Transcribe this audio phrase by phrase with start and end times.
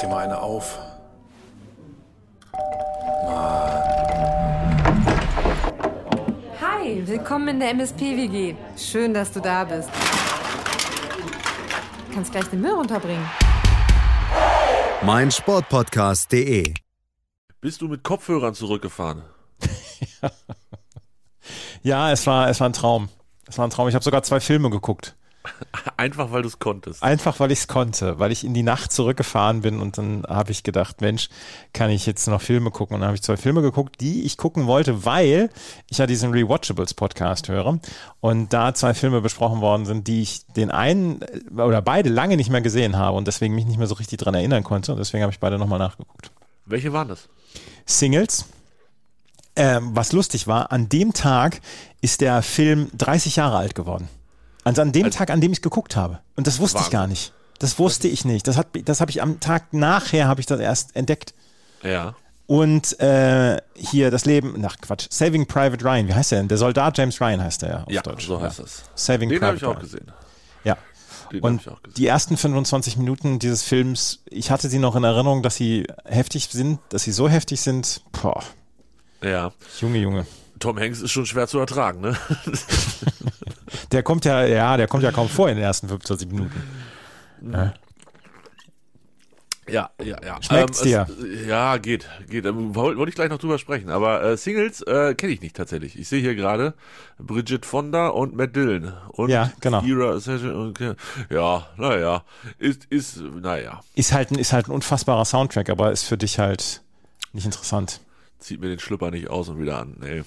[0.00, 0.78] dir mal eine auf.
[6.60, 8.54] Hi, willkommen in der MSP-WG.
[8.76, 9.88] Schön, dass du da bist.
[12.08, 13.28] Du kannst gleich den Müll runterbringen.
[15.02, 16.74] mein Sportpodcast.de.
[17.60, 19.22] Bist du mit Kopfhörern zurückgefahren?
[21.82, 23.08] Ja, es war, es war ein Traum.
[23.46, 23.88] Es war ein Traum.
[23.88, 25.16] Ich habe sogar zwei Filme geguckt.
[26.00, 27.02] Einfach weil du es konntest.
[27.02, 30.50] Einfach weil ich es konnte, weil ich in die Nacht zurückgefahren bin und dann habe
[30.50, 31.28] ich gedacht, Mensch,
[31.74, 32.94] kann ich jetzt noch Filme gucken?
[32.94, 35.50] Und dann habe ich zwei Filme geguckt, die ich gucken wollte, weil
[35.90, 37.80] ich ja diesen Rewatchables Podcast höre
[38.20, 42.38] und da zwei Filme besprochen worden sind, die ich den einen äh, oder beide lange
[42.38, 44.98] nicht mehr gesehen habe und deswegen mich nicht mehr so richtig dran erinnern konnte und
[44.98, 46.30] deswegen habe ich beide nochmal nachgeguckt.
[46.64, 47.28] Welche waren das?
[47.84, 48.46] Singles.
[49.54, 51.60] Ähm, was lustig war, an dem Tag
[52.00, 54.08] ist der Film 30 Jahre alt geworden.
[54.64, 56.20] Also an dem Also- Tag, an dem ich geguckt habe.
[56.36, 56.92] Und das wusste ich Wahnsinn.
[56.98, 57.32] gar nicht.
[57.58, 58.46] Das wusste ich nicht.
[58.48, 61.34] Das, hat, das habe ich am Tag nachher habe ich das erst entdeckt.
[61.82, 62.14] Ja.
[62.46, 66.48] Und äh, hier das Leben, nach Quatsch, Saving Private Ryan, wie heißt der denn?
[66.48, 68.26] Der Soldat James Ryan heißt der ja auf Ja, Deutsch.
[68.26, 68.82] so heißt das.
[68.96, 69.82] Saving Den habe Private ich auch Ryan.
[69.82, 70.12] gesehen.
[70.64, 70.76] Ja.
[71.30, 75.04] Den habe Und ich die ersten 25 Minuten dieses Films, ich hatte sie noch in
[75.04, 78.02] Erinnerung, dass sie heftig sind, dass sie so heftig sind.
[78.20, 78.42] Boah,
[79.22, 79.52] Ja.
[79.80, 80.26] Junge, Junge.
[80.58, 82.16] Tom Hanks ist schon schwer zu ertragen, ne?
[83.92, 86.62] Der kommt ja, ja, der kommt ja kaum vor in den ersten 25 Minuten.
[87.52, 87.74] Ja.
[89.68, 90.42] Ja, ja, ja.
[90.42, 91.06] Schmeckt's dir?
[91.08, 92.44] Es, ja, geht, geht.
[92.44, 93.90] Ähm, Wollte ich gleich noch drüber sprechen.
[93.90, 95.98] Aber äh, Singles äh, kenne ich nicht tatsächlich.
[95.98, 96.74] Ich sehe hier gerade
[97.18, 98.92] Bridget Fonda und Matt Dillon.
[99.08, 99.82] Und Ja, genau.
[99.82, 100.70] Ira Session.
[100.70, 100.94] Okay.
[101.28, 102.24] Ja, naja.
[102.58, 103.80] Ist, ist, naja.
[103.94, 106.82] Ist halt, ein, ist halt ein unfassbarer Soundtrack, aber ist für dich halt
[107.32, 108.00] nicht interessant.
[108.38, 109.96] Zieht mir den Schlüpper nicht aus und wieder an.
[110.00, 110.22] Nee.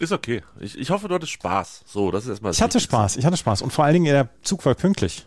[0.00, 0.42] Ist okay.
[0.58, 1.82] Ich, ich hoffe, du hattest Spaß.
[1.86, 2.90] So, das ist erstmal Ich hatte Wichtigste.
[2.96, 3.62] Spaß, ich hatte Spaß.
[3.62, 5.26] Und vor allen Dingen, der Zug war pünktlich.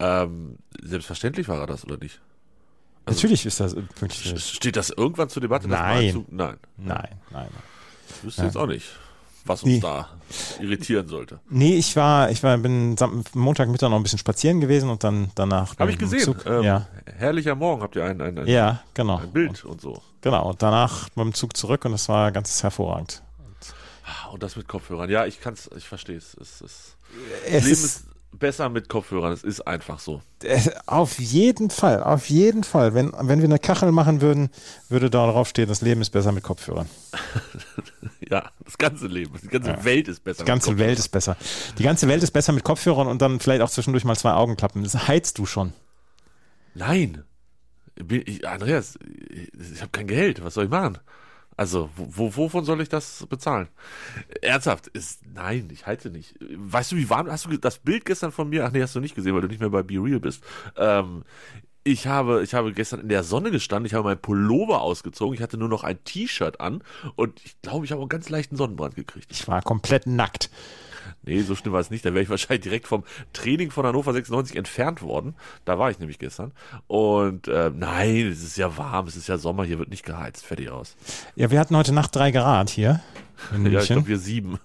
[0.00, 2.20] Ähm, selbstverständlich war er das, oder nicht?
[3.06, 4.44] Also- Natürlich ist das pünktlich.
[4.44, 5.68] Steht das irgendwann zur Debatte?
[5.68, 6.12] Nein.
[6.12, 6.56] Zug- Nein.
[6.76, 7.48] Nein, nein.
[8.08, 8.86] Ich wüsste jetzt auch nicht,
[9.44, 9.80] was uns Nee.
[9.80, 10.08] da
[10.60, 11.40] irritieren sollte.
[11.48, 12.96] Nee, ich war, ich war, bin
[13.34, 15.78] Montagmittag noch ein bisschen spazieren gewesen und dann danach.
[15.78, 16.20] Habe ich gesehen.
[16.20, 19.18] Zug, Ähm, ja, Herrlicher Morgen habt ihr ein, ein, ein, ja, genau.
[19.18, 20.02] ein Bild und so.
[20.22, 20.48] Genau.
[20.50, 23.22] Und danach dem Zug zurück und das war ganz hervorragend.
[24.06, 25.08] Ah, Und das mit Kopfhörern.
[25.08, 26.34] Ja, ich kann's, ich verstehe es.
[26.40, 26.60] Es
[27.46, 28.04] Es Leben ist, ist
[28.38, 29.32] besser mit Kopfhörern.
[29.32, 30.20] Es ist einfach so.
[30.42, 32.94] äh, auf jeden Fall, auf jeden Fall.
[32.94, 34.50] Wenn, wenn wir eine Kachel machen würden,
[34.88, 36.88] würde da drauf stehen, das Leben ist besser mit Kopfhörern.
[38.30, 40.44] Ja, das ganze Leben, die ganze Welt ist besser.
[40.44, 41.36] Die ganze Welt ist besser.
[41.78, 44.82] Die ganze Welt ist besser mit Kopfhörern und dann vielleicht auch zwischendurch mal zwei Augenklappen.
[44.82, 45.74] Das heizt du schon.
[46.74, 47.22] Nein.
[48.08, 48.98] Ich, Andreas,
[49.74, 50.42] ich habe kein Geld.
[50.42, 50.98] Was soll ich machen?
[51.56, 53.68] Also, wo, wovon soll ich das bezahlen?
[54.42, 56.34] Ernsthaft, ist, nein, ich halte nicht.
[56.40, 59.00] Weißt du, wie warm, hast du das Bild gestern von mir, ach nee, hast du
[59.00, 60.42] nicht gesehen, weil du nicht mehr bei Be Real bist.
[60.76, 61.24] Ähm,
[61.84, 65.42] ich habe, ich habe gestern in der Sonne gestanden, ich habe meinen Pullover ausgezogen, ich
[65.42, 66.82] hatte nur noch ein T-Shirt an
[67.14, 69.26] und ich glaube, ich habe einen ganz leichten Sonnenbrand gekriegt.
[69.30, 70.50] Ich war komplett nackt.
[71.22, 72.04] Nee, so schlimm war es nicht.
[72.04, 75.34] Da wäre ich wahrscheinlich direkt vom Training von Hannover 96 entfernt worden.
[75.64, 76.52] Da war ich nämlich gestern.
[76.86, 80.44] Und äh, nein, es ist ja warm, es ist ja Sommer, hier wird nicht geheizt.
[80.44, 80.96] Fertig aus.
[81.36, 83.00] Ja, wir hatten heute Nacht drei Grad hier
[83.70, 84.58] Ja, ich glaube, wir sieben.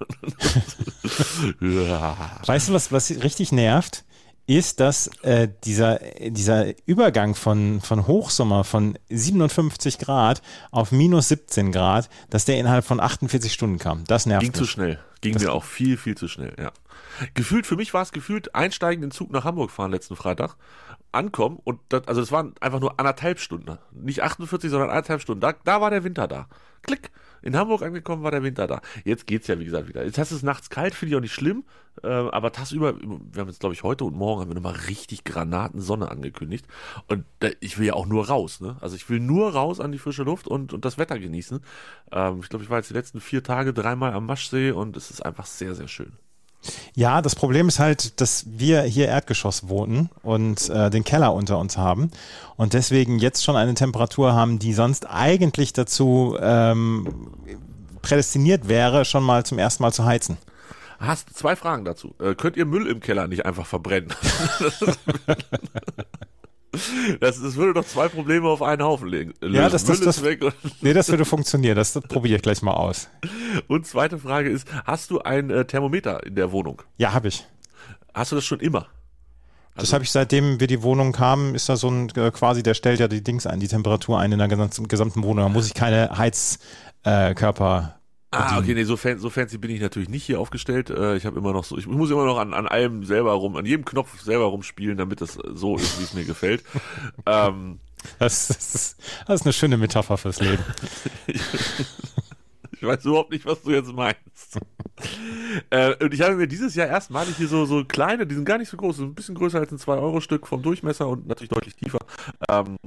[1.61, 2.17] ja.
[2.45, 4.05] Weißt du, was, was richtig nervt?
[4.47, 11.71] Ist, dass äh, dieser, dieser Übergang von, von Hochsommer von 57 Grad auf minus 17
[11.71, 14.05] Grad, dass der innerhalb von 48 Stunden kam.
[14.05, 14.71] Das nervt Ging zu mich.
[14.71, 14.99] schnell.
[15.21, 16.71] Ging Das- mir auch viel, viel zu schnell, ja.
[17.33, 20.55] Gefühlt, für mich war es gefühlt, einsteigen in den Zug nach Hamburg fahren letzten Freitag,
[21.11, 23.77] ankommen und das, also es waren einfach nur anderthalb Stunden.
[23.91, 25.41] Nicht 48, sondern anderthalb Stunden.
[25.41, 26.47] Da, da war der Winter da.
[26.83, 27.11] Klick.
[27.41, 28.81] In Hamburg angekommen war der Winter da.
[29.05, 30.03] Jetzt geht's ja, wie gesagt, wieder.
[30.05, 31.63] Jetzt hast es nachts kalt, finde ich auch nicht schlimm.
[32.03, 35.23] Äh, aber tagsüber, wir haben jetzt, glaube ich, heute und morgen haben wir nochmal richtig
[35.23, 36.65] Granatensonne angekündigt.
[37.07, 38.77] Und da, ich will ja auch nur raus, ne?
[38.81, 41.59] Also ich will nur raus an die frische Luft und, und das Wetter genießen.
[42.11, 45.11] Ähm, ich glaube, ich war jetzt die letzten vier Tage dreimal am Maschsee und es
[45.11, 46.13] ist einfach sehr, sehr schön.
[46.93, 51.57] Ja, das Problem ist halt, dass wir hier Erdgeschoss wohnen und äh, den Keller unter
[51.57, 52.11] uns haben
[52.57, 57.31] und deswegen jetzt schon eine Temperatur haben, die sonst eigentlich dazu ähm,
[58.01, 60.37] prädestiniert wäre, schon mal zum ersten Mal zu heizen.
[60.99, 62.13] Hast zwei Fragen dazu.
[62.19, 64.13] Äh, könnt ihr Müll im Keller nicht einfach verbrennen?
[67.19, 69.33] Das, das würde doch zwei Probleme auf einen Haufen legen.
[69.41, 70.41] Ja, das- das- das- weg.
[70.81, 71.75] Nee, das würde funktionieren.
[71.75, 73.09] Das, das probiere ich gleich mal aus.
[73.67, 76.81] und zweite Frage ist, hast du ein äh, Thermometer in der Wohnung?
[76.97, 77.45] Ja, habe ich.
[78.13, 78.87] Hast du das schon immer?
[79.75, 82.73] Das habe ich seitdem wir die Wohnung haben, ist da so ein äh, quasi, der
[82.73, 85.45] stellt ja die Dings ein, die Temperatur ein in der gesamten, gesamten Wohnung.
[85.45, 87.98] Da muss ich keine Heizkörper äh,
[88.31, 90.91] Ah, okay, nee, so, fan, so fancy bin ich natürlich nicht hier aufgestellt.
[90.91, 93.55] Äh, ich habe immer noch so, ich muss immer noch an, an allem selber rum,
[93.55, 96.63] an jedem Knopf selber rumspielen, damit das so ist, wie es mir gefällt.
[97.25, 97.79] ähm,
[98.19, 100.63] das, das, ist, das ist eine schöne Metapher fürs Leben.
[101.27, 104.59] ich weiß überhaupt nicht, was du jetzt meinst.
[105.71, 108.59] äh, und ich habe mir dieses Jahr erstmalig hier so, so kleine, die sind gar
[108.59, 111.99] nicht so groß, ein bisschen größer als ein 2-Euro-Stück vom Durchmesser und natürlich deutlich tiefer.
[112.47, 112.77] Ähm,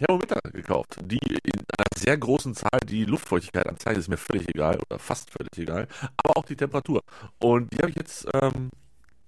[0.00, 4.78] Thermometer gekauft, die in einer sehr großen Zahl die Luftfeuchtigkeit anzeigen, ist mir völlig egal
[4.88, 7.02] oder fast völlig egal, aber auch die Temperatur.
[7.38, 8.70] Und die habe ich jetzt, ähm,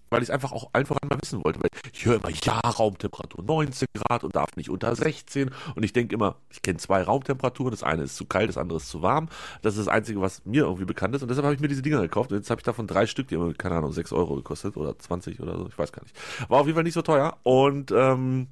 [0.08, 3.44] weil ich es einfach auch einfach mal wissen wollte, weil ich höre immer, ja, Raumtemperatur
[3.44, 7.70] 19 Grad und darf nicht unter 16 und ich denke immer, ich kenne zwei Raumtemperaturen,
[7.70, 9.28] das eine ist zu kalt, das andere ist zu warm.
[9.60, 11.22] Das ist das Einzige, was mir irgendwie bekannt ist.
[11.22, 12.30] Und deshalb habe ich mir diese Dinger gekauft.
[12.32, 14.98] Und jetzt habe ich davon drei Stück, die haben, keine Ahnung, 6 Euro gekostet oder
[14.98, 16.16] 20 oder so, ich weiß gar nicht.
[16.48, 17.36] War auf jeden Fall nicht so teuer.
[17.42, 18.48] Und ähm,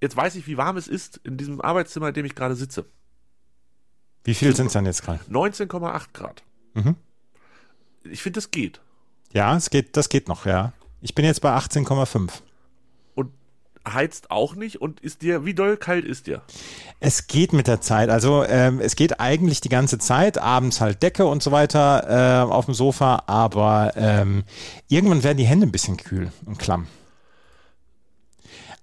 [0.00, 2.86] jetzt weiß ich, wie warm es ist in diesem Arbeitszimmer, in dem ich gerade sitze.
[4.24, 5.20] Wie viel sind es dann jetzt gerade?
[5.30, 6.42] 19,8 Grad.
[6.74, 6.96] Mhm.
[8.04, 8.80] Ich finde, das geht.
[9.32, 10.72] Ja, es geht, das geht noch, ja.
[11.00, 12.30] Ich bin jetzt bei 18,5.
[13.14, 13.30] Und
[13.86, 16.42] heizt auch nicht und ist dir, wie doll kalt ist dir?
[16.98, 18.10] Es geht mit der Zeit.
[18.10, 22.50] Also ähm, es geht eigentlich die ganze Zeit, abends halt Decke und so weiter äh,
[22.50, 24.44] auf dem Sofa, aber ähm,
[24.88, 26.86] irgendwann werden die Hände ein bisschen kühl und klamm.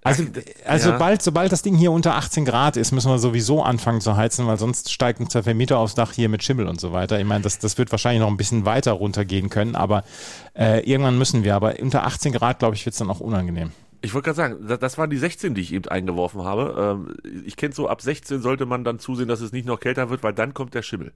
[0.04, 0.22] Also,
[0.66, 0.92] also ja.
[0.92, 4.46] sobald, sobald das Ding hier unter 18 Grad ist, müssen wir sowieso anfangen zu heizen,
[4.46, 7.18] weil sonst steigt uns der Vermieter aufs Dach hier mit Schimmel und so weiter.
[7.18, 10.04] Ich meine, das, das wird wahrscheinlich noch ein bisschen weiter runtergehen können, aber
[10.52, 11.56] äh, irgendwann müssen wir.
[11.56, 13.72] Aber unter 18 Grad, glaube ich, wird es dann auch unangenehm.
[14.02, 16.98] Ich wollte gerade sagen, das, das waren die 16, die ich eben eingeworfen habe.
[17.00, 20.10] Ähm, ich kenne so, ab 16 sollte man dann zusehen, dass es nicht noch kälter
[20.10, 21.14] wird, weil dann kommt der Schimmel.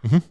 [0.00, 0.22] Mhm.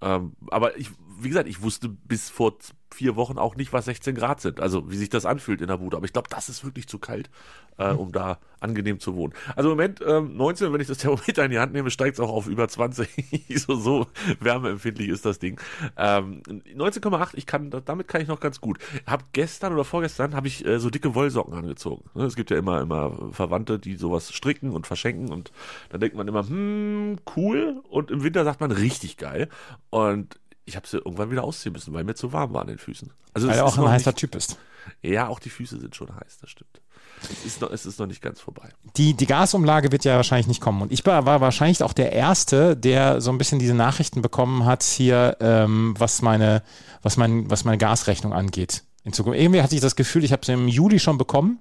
[0.00, 0.88] Ähm, aber ich,
[1.20, 2.58] wie gesagt, ich wusste bis vor
[2.92, 4.60] vier Wochen auch nicht, was 16 Grad sind.
[4.60, 5.96] Also wie sich das anfühlt in der Bude.
[5.96, 7.30] Aber ich glaube, das ist wirklich zu kalt,
[7.76, 9.34] äh, um da angenehm zu wohnen.
[9.54, 12.20] Also im Moment ähm, 19, wenn ich das Thermometer in die Hand nehme, steigt es
[12.20, 13.08] auch auf über 20.
[13.66, 14.06] so, so
[14.40, 15.60] wärmeempfindlich ist das Ding.
[15.96, 16.42] Ähm,
[16.76, 18.78] 19,8, ich kann, damit kann ich noch ganz gut.
[19.06, 22.08] Hab gestern oder vorgestern habe ich äh, so dicke Wollsocken angezogen.
[22.14, 25.52] Ne, es gibt ja immer, immer Verwandte, die sowas stricken und verschenken und
[25.90, 27.82] da denkt man immer, hm, cool.
[27.88, 29.48] Und im Winter sagt man richtig geil.
[29.90, 30.38] Und
[30.68, 33.10] ich habe sie irgendwann wieder ausziehen müssen, weil mir zu warm war an den Füßen.
[33.32, 34.58] Also weil er auch ein heißer nicht, Typ ist.
[35.02, 36.80] Ja, auch die Füße sind schon heiß, das stimmt.
[37.22, 38.68] Es ist noch, es ist noch nicht ganz vorbei.
[38.96, 40.82] Die, die Gasumlage wird ja wahrscheinlich nicht kommen.
[40.82, 44.66] Und ich war, war wahrscheinlich auch der Erste, der so ein bisschen diese Nachrichten bekommen
[44.66, 46.62] hat hier, ähm, was, meine,
[47.02, 48.84] was, mein, was meine Gasrechnung angeht.
[49.08, 49.38] In Zukunft.
[49.38, 51.58] Irgendwie hatte ich das Gefühl, ich habe sie im Juli schon bekommen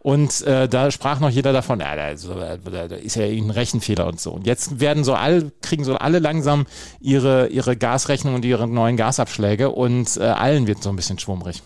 [0.00, 2.14] und äh, da sprach noch jeder davon, ja, da,
[2.56, 4.32] da, da ist ja ein Rechenfehler und so.
[4.32, 6.66] Und jetzt werden so alle, kriegen so alle langsam
[7.00, 11.62] ihre, ihre Gasrechnung und ihre neuen Gasabschläge und äh, allen wird so ein bisschen schwummrig.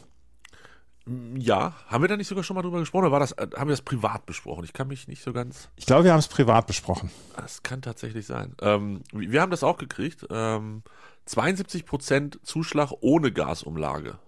[1.36, 3.68] Ja, haben wir da nicht sogar schon mal drüber gesprochen oder war das, äh, haben
[3.68, 4.64] wir das privat besprochen?
[4.64, 5.68] Ich kann mich nicht so ganz.
[5.76, 7.10] Ich glaube, wir haben es privat besprochen.
[7.36, 8.56] Das kann tatsächlich sein.
[8.62, 10.26] Ähm, wir haben das auch gekriegt.
[10.30, 10.82] Ähm,
[11.28, 14.18] 72% Zuschlag ohne Gasumlage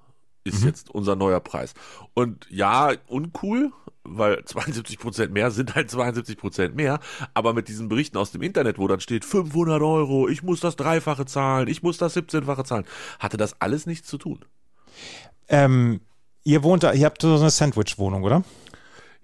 [0.46, 0.68] ist mhm.
[0.68, 1.74] jetzt unser neuer Preis.
[2.14, 3.72] Und ja, uncool,
[4.04, 7.00] weil 72 Prozent mehr sind halt 72 Prozent mehr.
[7.34, 10.76] Aber mit diesen Berichten aus dem Internet, wo dann steht 500 Euro, ich muss das
[10.76, 12.86] Dreifache zahlen, ich muss das 17-fache zahlen,
[13.18, 14.44] hatte das alles nichts zu tun.
[15.48, 16.00] Ähm,
[16.44, 18.44] ihr wohnt da, ihr habt so eine Sandwich-Wohnung, oder?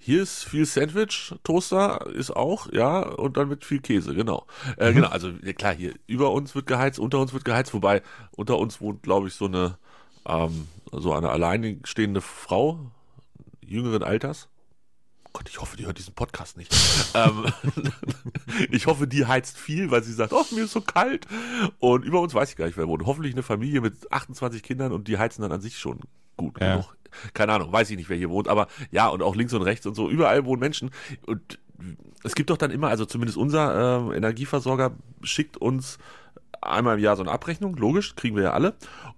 [0.05, 4.47] Hier ist viel Sandwich, Toaster ist auch, ja, und dann mit viel Käse, genau.
[4.77, 4.97] Äh, mhm.
[4.97, 8.03] Genau, also klar, hier über uns wird geheizt, unter uns wird geheizt, wobei
[8.33, 9.79] unter uns wohnt, glaube ich, so eine
[10.27, 12.91] ähm, so eine alleinstehende Frau,
[13.61, 14.49] jüngeren Alters.
[15.33, 16.75] Gott, ich hoffe, die hört diesen Podcast nicht.
[17.15, 17.47] ähm,
[18.71, 21.27] ich hoffe, die heizt viel, weil sie sagt, oh, mir ist so kalt.
[21.79, 23.07] Und über uns weiß ich gar nicht, wer wohnt.
[23.07, 26.01] Hoffentlich eine Familie mit 28 Kindern und die heizen dann an sich schon
[26.37, 26.77] gut ja.
[26.77, 26.97] genug.
[27.35, 29.87] Keine Ahnung, weiß ich nicht, wer hier wohnt, aber ja, und auch links und rechts
[29.87, 30.91] und so, überall wohnen Menschen.
[31.27, 31.59] Und
[32.23, 35.99] es gibt doch dann immer, also zumindest unser äh, Energieversorger schickt uns
[36.61, 38.75] einmal im Jahr so eine Abrechnung, logisch, kriegen wir ja alle.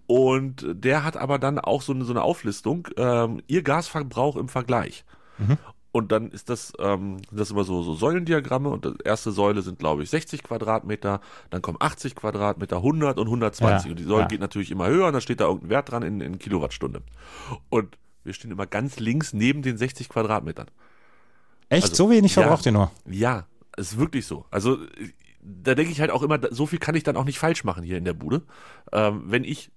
[0.06, 4.48] Und der hat aber dann auch so eine, so eine Auflistung, ähm, ihr Gasverbrauch im
[4.48, 5.04] Vergleich.
[5.38, 5.58] Mhm.
[5.92, 9.78] Und dann ist das, ähm, das immer so, so Säulendiagramme und die erste Säule sind,
[9.78, 13.84] glaube ich, 60 Quadratmeter, dann kommen 80 Quadratmeter, 100 und 120.
[13.84, 14.26] Ja, und die Säule ja.
[14.26, 17.02] geht natürlich immer höher und dann steht da irgendein Wert dran in, in Kilowattstunde.
[17.68, 20.66] Und wir stehen immer ganz links neben den 60 Quadratmetern.
[21.68, 21.84] Echt?
[21.84, 22.90] Also, so wenig verbraucht ja, ihr nur?
[23.08, 24.46] Ja, ist wirklich so.
[24.50, 24.78] Also
[25.44, 27.84] da denke ich halt auch immer, so viel kann ich dann auch nicht falsch machen
[27.84, 28.42] hier in der Bude.
[28.92, 29.70] Ähm, wenn ich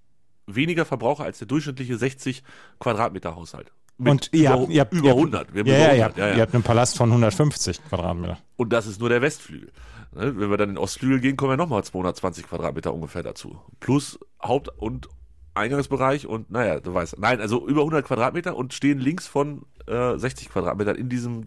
[0.48, 2.44] weniger verbrauche als der durchschnittliche 60
[2.80, 3.72] Quadratmeter Haushalt.
[3.98, 5.54] Mit und ihr über, habt, ihr habt, über 100.
[5.54, 6.18] Wir ja, ja, 100.
[6.18, 8.38] Ja, ja, ihr habt einen Palast von 150 Quadratmeter.
[8.56, 9.72] Und das ist nur der Westflügel.
[10.16, 13.60] Ne, wenn wir dann in den Ostflügel gehen, kommen ja nochmal 220 Quadratmeter ungefähr dazu.
[13.80, 15.10] Plus Haupt- und
[15.56, 17.18] Eingangsbereich und naja, du weißt.
[17.20, 21.44] Nein, also über 100 Quadratmeter und stehen links von äh, 60 Quadratmetern in diesem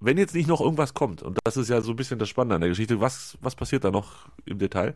[0.00, 2.56] wenn jetzt nicht noch irgendwas kommt, und das ist ja so ein bisschen das Spannende
[2.56, 4.94] an der Geschichte, was, was passiert da noch im Detail?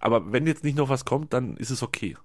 [0.00, 2.16] Aber wenn jetzt nicht noch was kommt, dann ist es okay.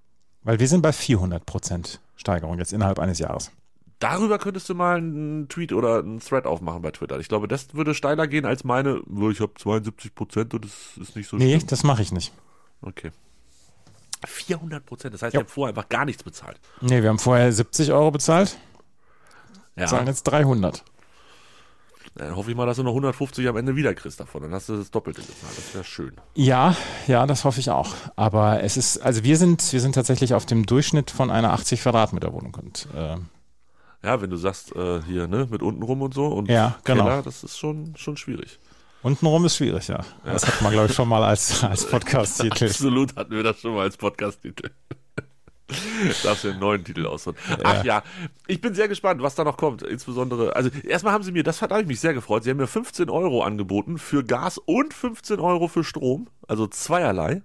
[0.44, 3.52] Weil wir sind bei 400 Prozent Steigerung jetzt innerhalb eines Jahres.
[4.00, 7.20] Darüber könntest du mal einen Tweet oder einen Thread aufmachen bei Twitter.
[7.20, 11.16] Ich glaube, das würde steiler gehen als meine, ich habe 72 Prozent und das ist
[11.16, 11.68] nicht so Nee, schlimm.
[11.68, 12.34] das mache ich nicht.
[12.82, 13.12] Okay.
[14.28, 15.40] 400 Prozent, das heißt, Ja.
[15.42, 16.60] ich habe vorher einfach gar nichts bezahlt.
[16.82, 18.58] Nee, wir haben vorher 70 Euro bezahlt,
[19.76, 20.84] Ja, zahlen jetzt 300.
[22.16, 24.42] dann hoffe ich mal, dass du noch 150 am Ende wieder kriegst davon.
[24.44, 25.58] Dann hast du das Doppelte gezahlt.
[25.58, 26.14] Das wäre schön.
[26.34, 26.76] Ja,
[27.08, 27.94] ja, das hoffe ich auch.
[28.16, 31.82] Aber es ist, also wir sind, wir sind tatsächlich auf dem Durchschnitt von einer 80
[31.82, 33.18] Quadratmeter Wohnung und äh,
[34.04, 37.04] Ja, wenn du sagst, äh, hier, ne, mit unten rum und so und Ja, genau.
[37.04, 38.60] Keller, das ist schon, schon schwierig.
[39.06, 40.00] Untenrum ist schwierig, ja.
[40.24, 42.66] Das hat man, glaube ich, schon mal als, als Podcast-Titel.
[42.66, 44.72] Absolut hatten wir das schon mal als Podcast-Titel.
[46.24, 47.38] Darfst du einen neuen Titel aussuchen.
[47.64, 48.04] Ach ja,
[48.48, 49.82] ich bin sehr gespannt, was da noch kommt.
[49.82, 52.68] Insbesondere, also erstmal haben sie mir, das hat ich mich sehr gefreut, sie haben mir
[52.68, 57.42] 15 Euro angeboten für Gas und 15 Euro für Strom, also zweierlei,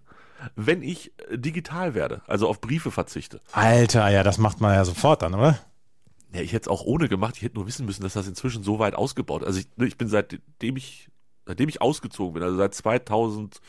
[0.57, 3.41] wenn ich äh, digital werde, also auf Briefe verzichte.
[3.53, 5.59] Alter, ja, das macht man ja sofort dann, oder?
[6.33, 7.37] Ja, ich hätte es auch ohne gemacht.
[7.37, 9.49] Ich hätte nur wissen müssen, dass das inzwischen so weit ausgebaut ist.
[9.49, 11.09] Also ich, ne, ich bin seitdem ich,
[11.51, 13.61] seitdem ich ausgezogen bin, also seit 2000,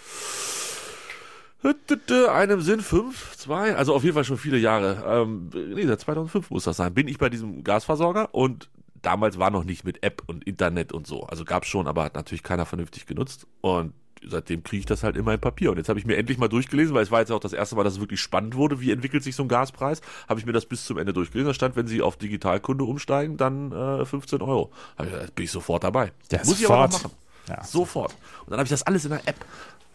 [2.30, 5.04] einem Sinn fünf, zwei, also auf jeden Fall schon viele Jahre.
[5.06, 6.94] Ähm, nee, seit 2005 muss das sein.
[6.94, 8.70] Bin ich bei diesem Gasversorger und
[9.02, 11.24] damals war noch nicht mit App und Internet und so.
[11.24, 13.48] Also gab's schon, aber hat natürlich keiner vernünftig genutzt.
[13.62, 13.94] Und
[14.26, 15.72] seitdem kriege ich das halt immer in Papier.
[15.72, 17.76] Und jetzt habe ich mir endlich mal durchgelesen, weil es war jetzt auch das erste
[17.76, 20.02] Mal, dass es wirklich spannend wurde, wie entwickelt sich so ein Gaspreis.
[20.30, 21.48] Habe ich mir das bis zum Ende durchgelesen.
[21.48, 24.72] Da stand, wenn Sie auf Digitalkunde umsteigen, dann äh, 15 Euro.
[24.98, 26.12] Gesagt, bin ich sofort dabei.
[26.32, 27.12] Ja, Muss ich aber noch machen.
[27.48, 27.64] Ja.
[27.64, 28.16] Sofort.
[28.42, 29.46] Und dann habe ich das alles in der App.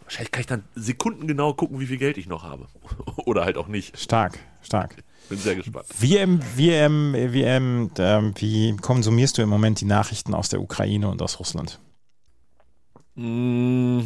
[0.03, 2.67] Wahrscheinlich kann ich dann sekundengenau gucken, wie viel Geld ich noch habe.
[3.25, 3.97] Oder halt auch nicht.
[3.99, 4.95] Stark, stark.
[5.29, 5.87] Bin sehr gespannt.
[5.99, 6.15] Wie,
[6.55, 6.69] wie,
[7.33, 7.91] wie, ähm,
[8.35, 11.79] wie konsumierst du im Moment die Nachrichten aus der Ukraine und aus Russland?
[13.15, 14.01] Mm,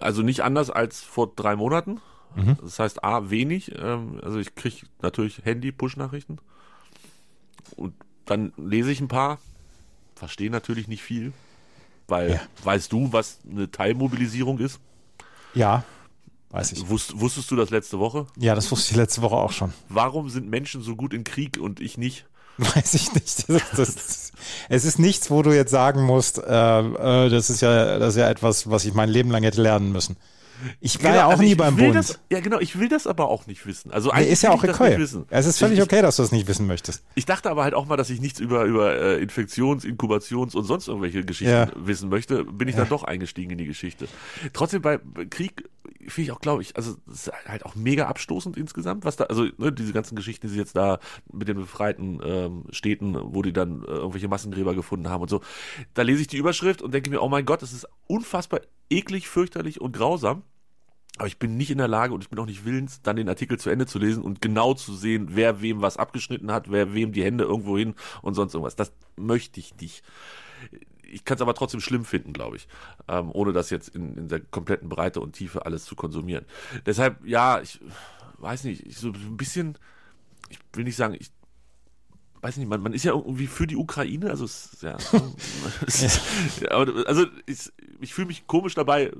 [0.00, 2.00] Also nicht anders als vor drei Monaten.
[2.36, 2.58] Mhm.
[2.60, 3.72] Das heißt, A, wenig.
[3.78, 6.38] Ähm, Also ich kriege natürlich Handy-Push-Nachrichten.
[7.76, 7.94] Und
[8.26, 9.38] dann lese ich ein paar.
[10.14, 11.32] Verstehe natürlich nicht viel.
[12.10, 12.40] Weil, Ja.
[12.64, 14.78] weißt du, was eine Teilmobilisierung ist?
[15.54, 15.84] Ja,
[16.50, 16.88] weiß ich.
[16.88, 18.26] Wusst, wusstest du das letzte Woche?
[18.36, 19.72] Ja, das wusste ich letzte Woche auch schon.
[19.88, 22.26] Warum sind Menschen so gut in Krieg und ich nicht?
[22.58, 23.48] Weiß ich nicht.
[23.48, 24.32] Das, das,
[24.68, 28.20] es ist nichts, wo du jetzt sagen musst, äh, äh, das ist ja, das ist
[28.20, 30.16] ja etwas, was ich mein Leben lang hätte lernen müssen.
[30.80, 31.96] Ich war ja auch also nie ich beim will Bund.
[31.96, 33.90] Das, ja, genau, ich will das aber auch nicht wissen.
[33.90, 34.96] Also Nee, eigentlich ist ja auch okay.
[35.30, 37.02] Es ist völlig ich, okay, dass du das nicht wissen möchtest.
[37.14, 40.64] Ich dachte aber halt auch mal, dass ich nichts über, über äh, Infektions-, Inkubations- und
[40.64, 41.68] sonst irgendwelche Geschichten Ja.
[41.76, 42.44] wissen möchte.
[42.44, 44.06] Bin ich dann doch eingestiegen in die Geschichte.
[44.52, 44.98] Trotzdem bei
[45.30, 45.68] Krieg
[46.08, 49.24] finde ich auch, glaube ich, also es ist halt auch mega abstoßend insgesamt, was da,
[49.24, 50.98] also ne, diese ganzen Geschichten, die sie jetzt da
[51.32, 55.40] mit den befreiten ähm, Städten, wo die dann äh, irgendwelche Massengräber gefunden haben und so.
[55.94, 59.28] Da lese ich die Überschrift und denke mir, oh mein Gott, das ist unfassbar eklig,
[59.28, 60.42] fürchterlich und grausam.
[61.18, 63.28] Aber ich bin nicht in der Lage und ich bin auch nicht willens, dann den
[63.28, 66.94] Artikel zu Ende zu lesen und genau zu sehen, wer wem was abgeschnitten hat, wer
[66.94, 68.76] wem die Hände irgendwo hin und sonst irgendwas.
[68.76, 70.02] Das möchte ich nicht.
[71.02, 72.68] Ich kann es aber trotzdem schlimm finden, glaube ich,
[73.08, 76.46] ähm, ohne das jetzt in, in der kompletten Breite und Tiefe alles zu konsumieren.
[76.86, 77.80] Deshalb, ja, ich
[78.38, 79.76] weiß nicht, ich so ein bisschen,
[80.48, 81.32] ich will nicht sagen, ich
[82.42, 84.96] weiß nicht, man, man ist ja irgendwie für die Ukraine, also es ist ja,
[85.86, 86.64] es
[87.06, 89.12] also ich, ich fühle mich komisch dabei,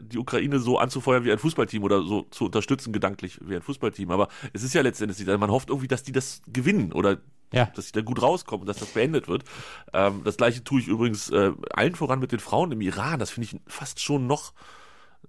[0.00, 4.10] die Ukraine so anzufeuern wie ein Fußballteam oder so zu unterstützen gedanklich wie ein Fußballteam.
[4.10, 7.18] Aber es ist ja letztendlich, nicht, also man hofft irgendwie, dass die das gewinnen oder
[7.52, 7.66] Ja.
[7.74, 9.44] dass sie da gut rauskommen und dass das beendet wird.
[9.92, 13.18] Ähm, das gleiche tue ich übrigens äh, allen voran mit den Frauen im Iran.
[13.18, 14.52] Das finde ich fast schon noch,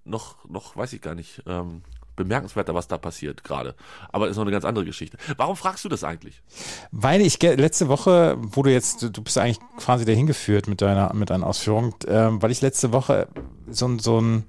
[0.05, 1.81] noch, noch, weiß ich gar nicht, ähm,
[2.15, 3.75] bemerkenswerter, was da passiert gerade.
[4.11, 5.17] Aber ist noch eine ganz andere Geschichte.
[5.38, 6.41] Warum fragst du das eigentlich?
[6.91, 11.13] Weil ich letzte Woche, wo du jetzt, du bist eigentlich quasi dahin geführt mit deiner,
[11.13, 13.29] mit deinen Ausführungen, ähm, weil ich letzte Woche
[13.69, 14.43] so, ein- so ein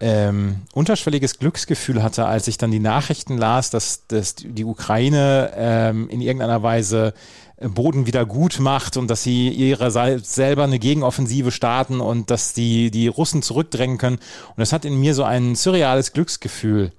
[0.00, 6.08] ähm, unterschwelliges Glücksgefühl hatte, als ich dann die Nachrichten las, dass, dass die Ukraine ähm,
[6.08, 7.12] in irgendeiner Weise
[7.56, 12.54] äh, Boden wieder gut macht und dass sie ihrerseits selber eine Gegenoffensive starten und dass
[12.54, 14.16] die, die Russen zurückdrängen können.
[14.16, 16.92] Und das hat in mir so ein surreales Glücksgefühl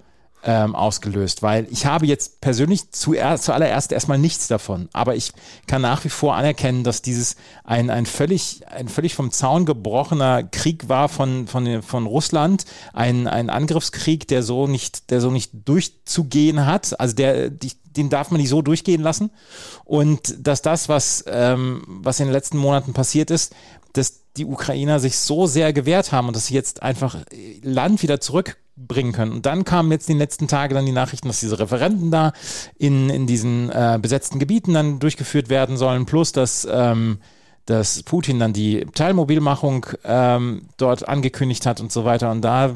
[0.43, 5.31] ähm, ausgelöst, weil ich habe jetzt persönlich zuerst, zuallererst erstmal nichts davon, aber ich
[5.67, 10.43] kann nach wie vor anerkennen, dass dieses ein, ein völlig, ein völlig vom Zaun gebrochener
[10.43, 15.51] Krieg war von, von, von Russland, ein, ein Angriffskrieg, der so nicht, der so nicht
[15.65, 19.31] durchzugehen hat, also der, den darf man nicht so durchgehen lassen.
[19.85, 23.53] Und dass das, was, ähm, was in den letzten Monaten passiert ist,
[23.93, 27.17] dass die Ukrainer sich so sehr gewehrt haben und dass sie jetzt einfach
[27.61, 28.21] Land wieder
[28.91, 29.31] zurückbringen können.
[29.31, 32.33] Und dann kamen jetzt in den letzten Tagen dann die Nachrichten, dass diese Referenten da
[32.77, 37.19] in, in diesen äh, besetzten Gebieten dann durchgeführt werden sollen, plus dass, ähm,
[37.65, 42.31] dass Putin dann die Teilmobilmachung ähm, dort angekündigt hat und so weiter.
[42.31, 42.75] Und da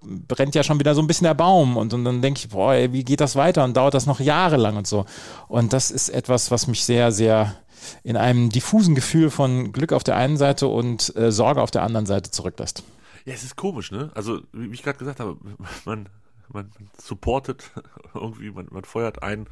[0.00, 2.72] brennt ja schon wieder so ein bisschen der Baum und, und dann denke ich, boah,
[2.72, 5.04] ey, wie geht das weiter und dauert das noch jahrelang und so.
[5.48, 7.54] Und das ist etwas, was mich sehr, sehr
[8.02, 11.82] in einem diffusen Gefühl von Glück auf der einen Seite und äh, Sorge auf der
[11.82, 12.82] anderen Seite zurücklässt.
[13.28, 14.10] Ja, es ist komisch, ne?
[14.14, 15.36] Also, wie ich gerade gesagt habe,
[15.84, 16.08] man,
[16.48, 16.70] man
[17.00, 17.70] supportet
[18.14, 19.46] irgendwie, man, man feuert ein,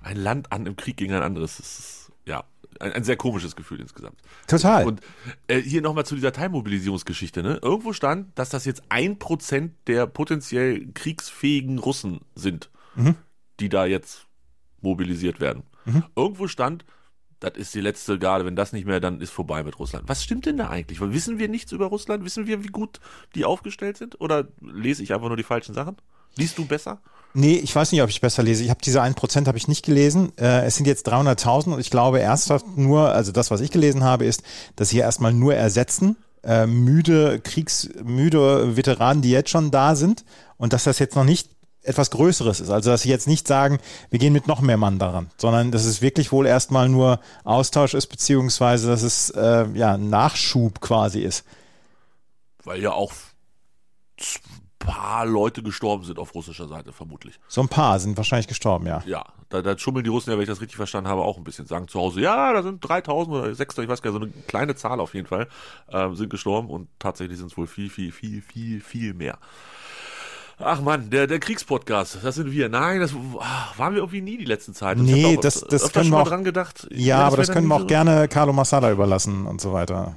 [0.00, 1.56] ein Land an im Krieg gegen ein anderes.
[1.56, 2.44] Das ist, ja,
[2.80, 4.20] ein, ein sehr komisches Gefühl insgesamt.
[4.46, 4.86] Total.
[4.86, 5.00] Und
[5.48, 7.42] äh, hier nochmal zu dieser Teilmobilisierungsgeschichte.
[7.42, 7.58] Ne?
[7.62, 13.16] Irgendwo stand, dass das jetzt ein Prozent der potenziell kriegsfähigen Russen sind, Mhm.
[13.60, 14.26] die da jetzt
[14.82, 15.62] mobilisiert werden.
[16.14, 16.84] Irgendwo stand,
[17.40, 20.08] das ist die letzte Garde, wenn das nicht mehr, dann ist vorbei mit Russland.
[20.08, 21.00] Was stimmt denn da eigentlich?
[21.00, 22.24] Wissen wir nichts über Russland?
[22.24, 23.00] Wissen wir, wie gut
[23.34, 24.20] die aufgestellt sind?
[24.20, 25.96] Oder lese ich einfach nur die falschen Sachen?
[26.36, 27.00] Liest du besser?
[27.32, 28.62] Nee, ich weiß nicht, ob ich besser lese.
[28.62, 30.32] Ich habe diese 1% habe ich nicht gelesen.
[30.38, 34.04] Äh, es sind jetzt 300.000 und ich glaube ernsthaft nur, also das, was ich gelesen
[34.04, 34.42] habe, ist,
[34.76, 40.24] dass sie erstmal nur ersetzen, äh, müde, kriegsmüde Veteranen, die jetzt schon da sind
[40.58, 41.50] und dass das jetzt noch nicht
[41.84, 42.70] etwas Größeres ist.
[42.70, 43.78] Also dass sie jetzt nicht sagen,
[44.10, 47.94] wir gehen mit noch mehr Mann daran, sondern dass es wirklich wohl erstmal nur Austausch
[47.94, 51.44] ist, beziehungsweise dass es äh, ja Nachschub quasi ist.
[52.64, 53.12] Weil ja auch
[54.16, 54.40] z-
[54.78, 57.40] paar Leute gestorben sind auf russischer Seite, vermutlich.
[57.48, 59.02] So ein paar sind wahrscheinlich gestorben, ja.
[59.06, 61.44] Ja, da, da schummeln die Russen ja, wenn ich das richtig verstanden habe, auch ein
[61.44, 61.64] bisschen.
[61.66, 64.42] Sagen zu Hause, ja, da sind 3000 oder 600, ich weiß gar nicht, so eine
[64.46, 65.48] kleine Zahl auf jeden Fall,
[65.90, 69.38] ähm, sind gestorben und tatsächlich sind es wohl viel, viel, viel, viel, viel mehr.
[70.58, 72.68] Ach man, der, der Kriegspodcast, das sind wir.
[72.68, 74.96] Nein, das ah, waren wir irgendwie nie die letzten Zeit.
[74.98, 76.86] Ich Nee, das- das öfter können wir auch- dran gedacht.
[76.92, 80.14] Ja, aber das wär können wir auch so- gerne Carlo Massala überlassen und so weiter.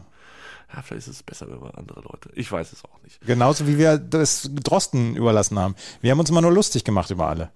[0.73, 2.29] Ja, vielleicht ist es besser, wenn wir andere Leute.
[2.33, 3.19] Ich weiß es auch nicht.
[3.25, 5.75] Genauso wie wir das Drosten überlassen haben.
[6.01, 7.49] Wir haben uns immer nur lustig gemacht über alle.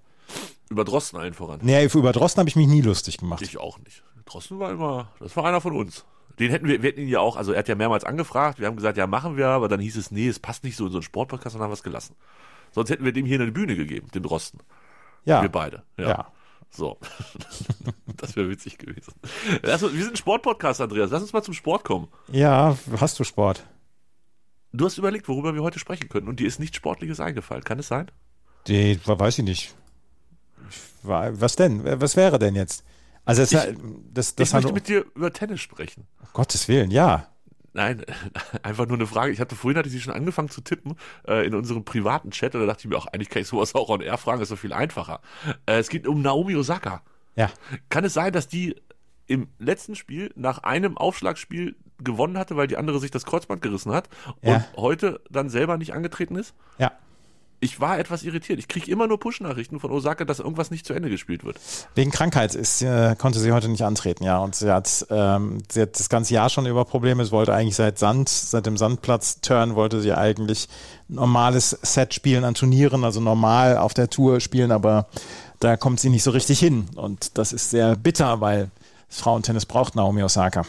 [0.70, 1.60] Über Drosten allen voran.
[1.62, 3.42] Nee, über Drosten habe ich mich nie lustig gemacht.
[3.42, 4.02] Ich auch nicht.
[4.24, 6.04] Drosten war immer, das war einer von uns.
[6.38, 8.66] Den hätten wir, wir hätten ihn ja auch, also er hat ja mehrmals angefragt, wir
[8.66, 10.92] haben gesagt, ja, machen wir, aber dann hieß es, nee, es passt nicht so in
[10.92, 12.16] so einen Sportpodcast und dann haben wir es gelassen.
[12.72, 14.60] Sonst hätten wir dem hier eine Bühne gegeben, dem Drosten.
[15.24, 15.40] ja.
[15.42, 15.82] Wir beide.
[15.96, 16.08] Ja.
[16.08, 16.32] ja.
[16.70, 16.98] So.
[18.16, 19.12] das wäre witzig gewesen.
[19.62, 21.10] Lass uns, wir sind ein Sportpodcast, Andreas.
[21.10, 22.08] Lass uns mal zum Sport kommen.
[22.28, 23.64] Ja, hast du Sport?
[24.72, 27.62] Du hast überlegt, worüber wir heute sprechen können und dir ist nichts Sportliches eingefallen.
[27.62, 28.10] Kann es sein?
[28.68, 29.74] Die, weiß ich nicht.
[30.70, 31.84] Ich, wa- was denn?
[32.00, 32.84] Was wäre denn jetzt?
[33.26, 33.76] Also es, Ich-
[34.14, 36.06] das, das ich möchte mit dir über Tennis sprechen.
[36.20, 37.28] um Gottes Willen, ja.
[37.74, 38.04] Nein,
[38.62, 39.32] einfach nur eine Frage.
[39.32, 42.60] Ich hatte vorhin hatte sie schon angefangen zu tippen äh, in unserem privaten Chat und
[42.60, 44.56] da dachte ich mir auch, eigentlich kann ich sowas auch on air fragen, ist so
[44.56, 45.20] viel einfacher.
[45.66, 47.02] Äh, es geht um Naomi Osaka.
[47.34, 47.50] Ja.
[47.88, 48.76] Kann es sein, dass die
[49.26, 53.92] im letzten Spiel nach einem Aufschlagspiel gewonnen hatte, weil die andere sich das Kreuzband gerissen
[53.92, 54.08] hat
[54.42, 54.64] und Ja.
[54.76, 56.54] heute dann selber nicht angetreten ist?
[56.78, 56.92] Ja.
[57.62, 58.58] Ich war etwas irritiert.
[58.58, 61.60] Ich kriege immer nur Push-Nachrichten von Osaka, dass irgendwas nicht zu Ende gespielt wird.
[61.94, 64.38] Wegen Krankheit ist, äh, konnte sie heute nicht antreten, ja.
[64.38, 67.24] Und sie hat, ähm, sie hat das ganze Jahr schon über Probleme.
[67.24, 70.68] Sie wollte eigentlich seit Sand, seit dem Sandplatz-Turn wollte sie eigentlich
[71.06, 75.06] normales Set spielen an Turnieren, also normal auf der Tour spielen, aber
[75.60, 76.88] da kommt sie nicht so richtig hin.
[76.96, 78.72] Und das ist sehr bitter, weil
[79.08, 80.66] das Frauentennis braucht Naomi Osaka.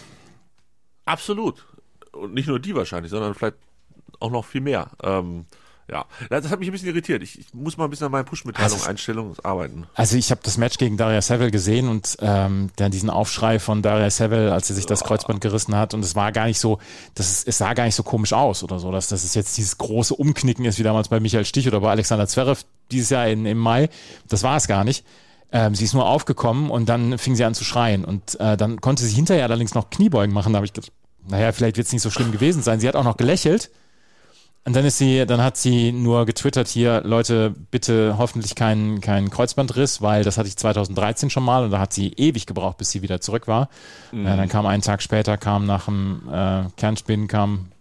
[1.05, 1.65] Absolut.
[2.11, 3.57] Und nicht nur die wahrscheinlich, sondern vielleicht
[4.19, 4.91] auch noch viel mehr.
[5.01, 5.47] Ähm,
[5.89, 7.21] ja, das hat mich ein bisschen irritiert.
[7.23, 9.85] Ich, ich muss mal ein bisschen an meinen Push-Mitteilung, Also Einstellungen arbeiten.
[9.95, 13.81] Also ich habe das Match gegen Daria Seville gesehen und ähm, dann diesen Aufschrei von
[13.81, 16.79] Daria Seville, als sie sich das Kreuzband gerissen hat und es war gar nicht so,
[17.15, 19.57] das ist, es sah gar nicht so komisch aus oder so, dass das ist jetzt
[19.57, 23.27] dieses große Umknicken ist, wie damals bei Michael Stich oder bei Alexander Zverev dieses Jahr
[23.27, 23.89] in, im Mai.
[24.29, 25.05] Das war es gar nicht.
[25.51, 28.81] Ähm, sie ist nur aufgekommen und dann fing sie an zu schreien und äh, dann
[28.81, 30.53] konnte sie hinterher allerdings noch Kniebeugen machen.
[30.53, 30.91] Da habe ich gedacht,
[31.27, 32.79] naja, vielleicht wird es nicht so schlimm gewesen sein.
[32.79, 33.69] Sie hat auch noch gelächelt.
[34.65, 39.29] Und dann ist sie, dann hat sie nur getwittert hier, Leute, bitte hoffentlich keinen keinen
[39.29, 42.89] Kreuzbandriss, weil das hatte ich 2013 schon mal und da hat sie ewig gebraucht, bis
[42.91, 43.67] sie wieder zurück war.
[44.13, 47.72] Ja, dann kam einen Tag später, kam nach dem äh, Kernspin, kam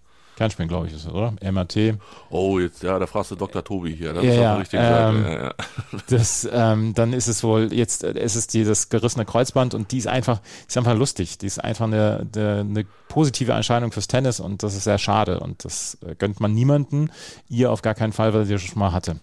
[0.42, 1.34] Kernspin, glaube ich, ist es, oder?
[1.40, 1.94] MRT.
[2.30, 3.62] Oh, jetzt, ja, da fragst du Dr.
[3.62, 4.12] Tobi hier.
[4.12, 5.34] Das Ja, ja, der richtigen ähm, Seite.
[5.34, 5.54] Ja, ja.
[6.08, 9.98] Das, ähm, dann ist es wohl, jetzt äh, ist es dieses gerissene Kreuzband und die
[9.98, 11.38] ist einfach, die ist einfach lustig.
[11.38, 15.38] Die ist einfach eine, eine, eine positive Entscheidung fürs Tennis und das ist sehr schade
[15.38, 17.12] und das äh, gönnt man niemanden.
[17.48, 19.20] Ihr auf gar keinen Fall, weil sie das schon mal hatte.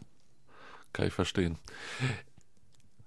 [0.94, 1.58] Kann ich verstehen.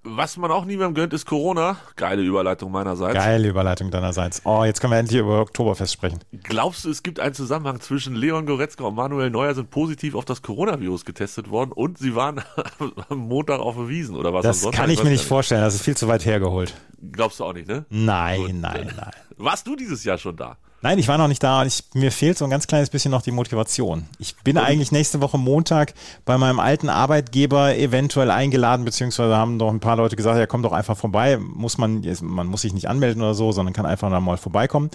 [0.05, 1.77] Was man auch niemandem gönnt, ist Corona.
[1.95, 3.15] Geile Überleitung meinerseits.
[3.15, 4.43] Geile Überleitung deinerseits.
[4.45, 6.19] Oh, jetzt können wir endlich über Oktoberfest sprechen.
[6.43, 10.25] Glaubst du, es gibt einen Zusammenhang zwischen Leon Goretzka und Manuel Neuer sind positiv auf
[10.25, 12.41] das Coronavirus getestet worden und sie waren
[13.09, 14.43] am Montag auf der Wiesen oder was?
[14.43, 15.63] Das kann ich weiß mir gar nicht vorstellen.
[15.63, 16.75] Das ist viel zu weit hergeholt.
[17.13, 17.85] Glaubst du auch nicht, ne?
[17.89, 19.11] Nein, nein, nein.
[19.37, 20.57] Warst du dieses Jahr schon da?
[20.85, 23.13] Nein, ich war noch nicht da und ich, mir fehlt so ein ganz kleines bisschen
[23.13, 24.07] noch die Motivation.
[24.19, 29.71] Ich bin eigentlich nächste Woche Montag bei meinem alten Arbeitgeber eventuell eingeladen, beziehungsweise haben doch
[29.71, 31.39] ein paar Leute gesagt, ja, komm doch einfach vorbei.
[31.39, 34.91] Muss man, man muss sich nicht anmelden oder so, sondern kann einfach mal vorbeikommen.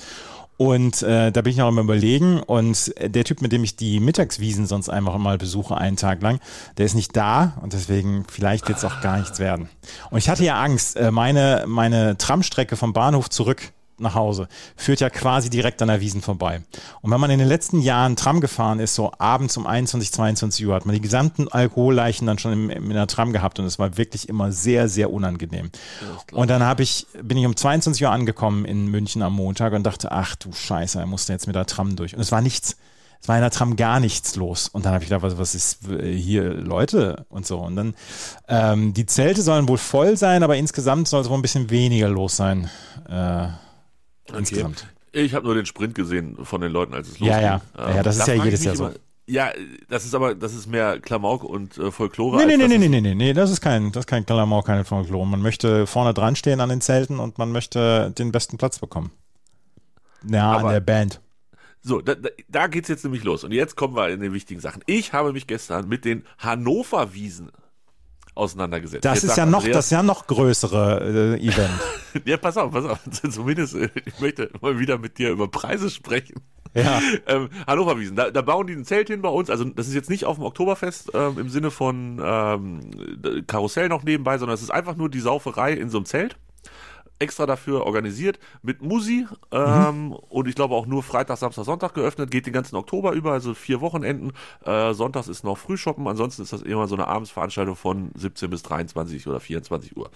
[0.58, 2.41] Und äh, da bin ich noch am überlegen.
[2.41, 6.39] Und der Typ, mit dem ich die Mittagswiesen sonst einfach mal besuche, einen Tag lang,
[6.78, 9.69] der ist nicht da und deswegen vielleicht jetzt auch gar nichts werden.
[10.10, 14.99] Und ich hatte ja Angst, äh, meine, meine Tramstrecke vom Bahnhof zurück nach Hause, führt
[14.99, 16.62] ja quasi direkt an der Wiesen vorbei.
[17.01, 20.65] Und wenn man in den letzten Jahren Tram gefahren ist, so abends um 21, 22
[20.67, 23.79] Uhr, hat man die gesamten Alkoholleichen dann schon in, in der Tram gehabt und es
[23.79, 25.71] war wirklich immer sehr, sehr unangenehm.
[26.31, 29.83] Und dann habe ich, bin ich um 22 Uhr angekommen in München am Montag und
[29.83, 32.13] dachte, ach du Scheiße, er musste jetzt mit der Tram durch.
[32.15, 32.77] Und es war nichts.
[33.19, 34.67] Es war in der Tram gar nichts los.
[34.67, 37.57] Und dann habe ich gedacht, was, was ist hier Leute und so.
[37.60, 37.95] Und dann,
[38.47, 42.10] ähm, die Zelte sollen wohl voll sein, aber insgesamt soll es wohl ein bisschen weniger
[42.10, 42.69] los sein.
[43.10, 43.47] Äh,
[44.38, 44.50] Okay.
[44.50, 44.88] insgesamt.
[45.12, 47.30] Ich habe nur den Sprint gesehen von den Leuten, als es losging.
[47.30, 47.62] Ja, ja.
[47.78, 48.91] Ja, ja, das da ist ja jedes Jahr so.
[49.30, 49.52] Ja,
[49.89, 52.38] das ist aber, das ist mehr Klamauk und äh, Folklore.
[52.38, 54.65] Nee, nee, nee, nee, nee, nee, nee, nee, das ist kein, das ist kein Klamauk,
[54.65, 55.28] keine Folklore.
[55.28, 59.12] Man möchte vorne dran stehen an den Zelten und man möchte den besten Platz bekommen.
[60.30, 61.19] Ja, an Aber- der Band.
[61.82, 63.43] So, da, da, da geht's jetzt nämlich los.
[63.43, 64.82] Und jetzt kommen wir in den wichtigen Sachen.
[64.88, 67.50] Ich habe mich gestern mit den Hannover Wiesen
[68.38, 69.04] auseinandergesetzt.
[69.06, 71.69] Das Jetzt ist ja noch, Andreas- das ist ja noch größere äh, Event.
[72.26, 73.00] Ja, pass auf, pass auf.
[73.32, 76.41] Zumindest, äh, ich möchte mal wieder mit dir über Preise sprechen.
[76.73, 77.00] Ja.
[77.28, 79.50] Ähm, Hannover Wiesen, da, da bauen die ein Zelt hin bei uns.
[79.50, 84.04] Also das ist jetzt nicht auf dem Oktoberfest ähm, im Sinne von ähm, Karussell noch
[84.04, 86.38] nebenbei, sondern es ist einfach nur die Sauferei in so einem Zelt.
[87.19, 92.30] Extra dafür organisiert mit Musi ähm, und ich glaube auch nur Freitag, Samstag, Sonntag geöffnet,
[92.32, 94.34] geht den ganzen Oktober über, also vier Wochenenden.
[94.65, 98.63] Äh, Sonntags ist noch Frühshoppen, ansonsten ist das immer so eine Abendsveranstaltung von 17 bis
[98.63, 100.10] 23 oder 24 Uhr.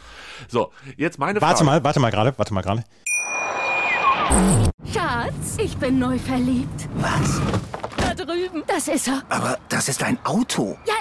[0.47, 1.65] So, jetzt meine Warte Frage.
[1.65, 2.83] mal, warte mal gerade, warte mal gerade.
[4.93, 6.87] Schatz, ich bin neu verliebt.
[6.95, 7.41] Was?
[8.25, 8.63] Drüben.
[8.67, 9.23] Das ist er.
[9.29, 10.77] Aber das ist ein Auto.
[10.85, 10.93] Ja,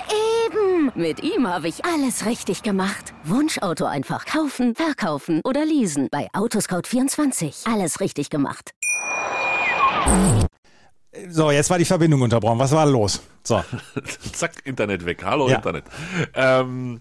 [0.46, 0.90] eben.
[0.94, 3.12] Mit ihm habe ich alles richtig gemacht.
[3.24, 6.08] Wunschauto einfach kaufen, verkaufen oder leasen.
[6.10, 7.72] Bei Autoscout24.
[7.72, 8.72] Alles richtig gemacht.
[11.28, 12.58] So, jetzt war die Verbindung unterbrochen.
[12.58, 13.20] Was war los?
[13.42, 13.62] So.
[14.32, 15.22] Zack, Internet weg.
[15.24, 15.56] Hallo Ja.
[15.56, 15.84] Internet.
[16.34, 17.00] Ähm,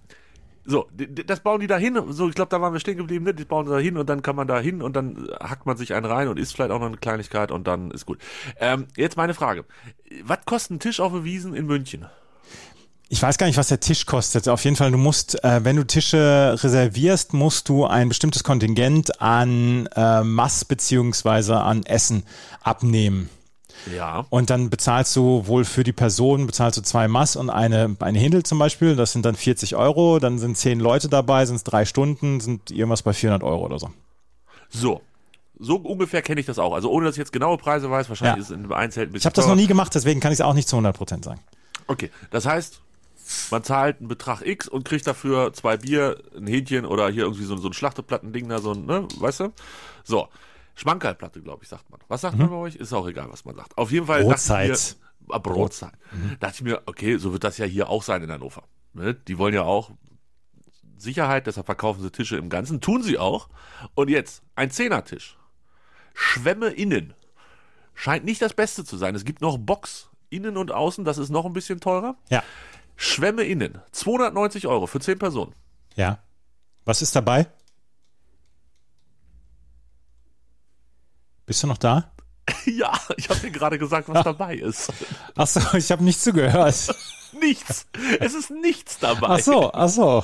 [0.66, 0.88] so,
[1.26, 2.00] das bauen die da hin.
[2.10, 3.26] So, ich glaube, da waren wir stehen geblieben.
[3.26, 3.34] Ne?
[3.34, 5.94] Die bauen da hin und dann kann man da hin und dann hackt man sich
[5.94, 8.20] einen rein und isst vielleicht auch noch eine Kleinigkeit und dann ist gut.
[8.60, 9.66] Ähm, jetzt meine Frage.
[10.24, 12.06] Was kostet ein Tisch auf der Wiesen in München?
[13.12, 14.48] Ich weiß gar nicht, was der Tisch kostet.
[14.48, 19.20] Auf jeden Fall, du musst, äh, wenn du Tische reservierst, musst du ein bestimmtes Kontingent
[19.20, 22.24] an äh, Mass beziehungsweise an Essen
[22.62, 23.30] abnehmen.
[23.96, 24.26] Ja.
[24.30, 28.20] Und dann bezahlst du wohl für die Person, bezahlst du zwei Mass und eine, eine
[28.20, 28.96] Hindel zum Beispiel.
[28.96, 30.20] Das sind dann 40 Euro.
[30.20, 33.80] Dann sind zehn Leute dabei, sind es drei Stunden, sind irgendwas bei 400 Euro oder
[33.80, 33.90] so.
[34.70, 35.02] So.
[35.62, 36.74] So ungefähr kenne ich das auch.
[36.74, 38.42] Also ohne dass ich jetzt genaue Preise weiß, wahrscheinlich Ja.
[38.42, 40.32] ist es in einem Zelt ein bisschen Ich habe das noch nie gemacht, deswegen kann
[40.32, 41.42] ich es auch nicht zu 100 Prozent sagen.
[41.88, 42.80] Okay, das heißt,
[43.52, 47.44] man zahlt einen Betrag X und kriegt dafür zwei Bier, ein Hähnchen oder hier irgendwie
[47.44, 49.54] so, so ein Schlachteplattending da, so ein, ne, weißt du?
[50.04, 50.28] So.
[50.80, 52.00] Schmankerlplatte, glaube ich, sagt man.
[52.08, 52.78] Was sagt man bei euch?
[52.78, 53.78] Ist auch egal, was man sagt.
[53.78, 54.24] Auf jeden Fall.
[54.24, 54.70] Brotzeit.
[54.70, 55.94] Dachte ich mir, ah, Brotzeit.
[56.40, 58.64] Dachte ich mir, okay, so wird das ja hier auch sein in Hannover.
[58.94, 59.14] Ne?
[59.14, 59.92] Die wollen ja auch
[60.96, 62.80] Sicherheit, deshalb verkaufen sie Tische im Ganzen.
[62.80, 63.50] Tun sie auch.
[63.94, 65.38] Und jetzt, ein Zehnertisch.
[66.14, 67.14] Schwämme innen.
[67.94, 69.16] Scheint nicht das Beste zu sein.
[69.16, 72.16] Es gibt noch Box innen und außen, das ist noch ein bisschen teurer.
[72.30, 72.42] Ja.
[72.96, 73.80] Schwämme innen.
[73.92, 75.54] 290 Euro für 10 Personen.
[75.96, 76.20] Ja.
[76.86, 77.48] Was ist dabei?
[81.50, 82.12] Bist du noch da?
[82.66, 84.92] Ja, ich habe dir gerade gesagt, was dabei ist.
[85.36, 86.76] Ach so, ich habe nicht zugehört.
[87.40, 87.86] Nichts.
[88.20, 89.28] Es ist nichts dabei.
[89.28, 90.24] Ach so, ach so.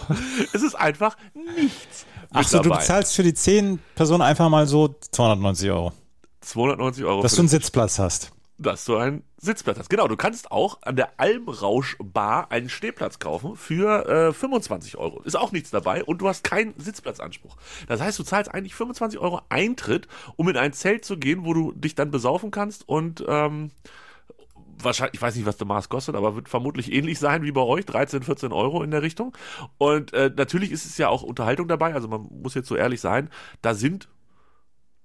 [0.54, 2.06] Es ist einfach nichts.
[2.32, 5.94] Ach mit so, du bezahlst für die 10 Personen einfach mal so 290 Euro.
[6.42, 7.22] 290 Euro.
[7.22, 8.32] Dass du einen Sitzplatz hast.
[8.58, 9.90] Dass du einen Sitzplatz hast.
[9.90, 15.22] Genau, du kannst auch an der Almrausch Bar einen Stehplatz kaufen für äh, 25 Euro.
[15.24, 17.58] Ist auch nichts dabei und du hast keinen Sitzplatzanspruch.
[17.88, 21.54] Das heißt, du zahlst eigentlich 25 Euro Eintritt, um in ein Zelt zu gehen, wo
[21.54, 23.72] du dich dann besaufen kannst und ähm,
[24.82, 27.62] wahrscheinlich, ich weiß nicht, was der Maß kostet, aber wird vermutlich ähnlich sein wie bei
[27.62, 29.36] euch, 13, 14 Euro in der Richtung.
[29.78, 33.02] Und äh, natürlich ist es ja auch Unterhaltung dabei, also man muss jetzt so ehrlich
[33.02, 33.30] sein,
[33.62, 34.08] da sind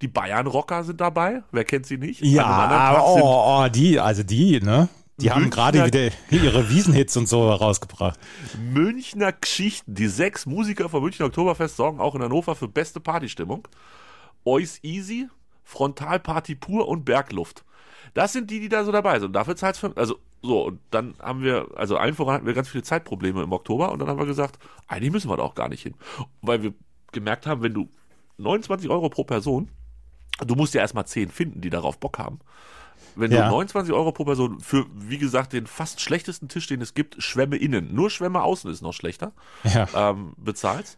[0.02, 2.20] die Bayern-Rocker sind dabei, wer kennt sie nicht?
[2.22, 4.88] Ja, aber sind- oh, oh, die, also die, ne?
[5.18, 8.18] Die haben Münchner- gerade wieder ihre Wiesenhits und so rausgebracht.
[8.58, 9.94] Münchner Geschichten.
[9.94, 13.68] Die sechs Musiker vom Münchner Oktoberfest sorgen auch in Hannover für beste Partystimmung.
[14.44, 15.28] Ois Easy,
[15.62, 17.64] Frontalparty pur und Bergluft.
[18.14, 19.34] Das sind die, die da so dabei sind.
[19.36, 22.70] Dafür zahlt's für, also so, und dann haben wir, also allen voran hatten wir ganz
[22.70, 24.58] viele Zeitprobleme im Oktober und dann haben wir gesagt,
[24.88, 25.94] eigentlich müssen wir da auch gar nicht hin.
[26.40, 26.72] Weil wir
[27.12, 27.90] gemerkt haben, wenn du
[28.38, 29.68] 29 Euro pro Person
[30.46, 32.38] Du musst ja erstmal 10 finden, die darauf Bock haben.
[33.16, 33.42] Wenn Ja.
[33.44, 37.20] du 29 Euro pro Person für, wie gesagt, den fast schlechtesten Tisch, den es gibt,
[37.22, 39.32] Schwämme innen, nur Schwämme außen ist noch schlechter,
[39.64, 39.88] Ja.
[39.94, 40.96] ähm, bezahlst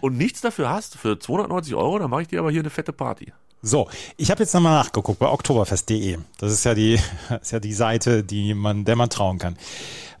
[0.00, 2.92] und nichts dafür hast, für 290 Euro, dann mache ich dir aber hier eine fette
[2.92, 3.32] Party.
[3.62, 6.18] So, ich habe jetzt nochmal nachgeguckt bei oktoberfest.de.
[6.38, 7.00] Das ist ja die,
[7.40, 9.56] ist ja die Seite, die man, der man trauen kann.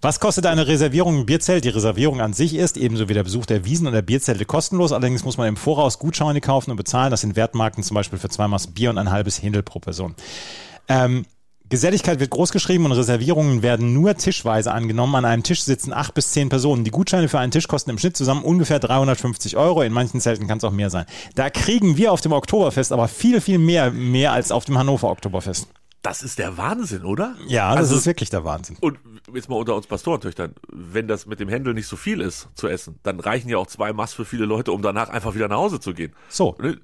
[0.00, 1.64] Was kostet eine Reservierung im Bierzelt?
[1.64, 4.92] Die Reservierung an sich ist ebenso wie der Besuch der Wiesen und der Bierzelte kostenlos.
[4.92, 7.10] Allerdings muss man im Voraus Gutscheine kaufen und bezahlen.
[7.10, 10.14] Das sind Wertmarken zum Beispiel für zwei Maß Bier und ein halbes Hindel pro Person.
[10.88, 11.24] Ähm,
[11.68, 15.16] Geselligkeit wird groß geschrieben und Reservierungen werden nur tischweise angenommen.
[15.16, 16.84] An einem Tisch sitzen acht bis zehn Personen.
[16.84, 19.82] Die Gutscheine für einen Tisch kosten im Schnitt zusammen ungefähr 350 Euro.
[19.82, 21.06] In manchen Zelten kann es auch mehr sein.
[21.34, 25.10] Da kriegen wir auf dem Oktoberfest aber viel, viel mehr, mehr als auf dem Hannover
[25.10, 25.66] Oktoberfest.
[26.02, 27.34] Das ist der Wahnsinn, oder?
[27.48, 28.76] Ja, das Also- ist wirklich der Wahnsinn.
[28.80, 28.98] Und
[29.34, 32.68] jetzt mal unter uns Pastorentöchtern, wenn das mit dem Händel nicht so viel ist zu
[32.68, 35.56] essen, dann reichen ja auch zwei Mass für viele Leute, um danach einfach wieder nach
[35.56, 36.14] Hause zu gehen.
[36.28, 36.56] So.
[36.60, 36.78] Ne?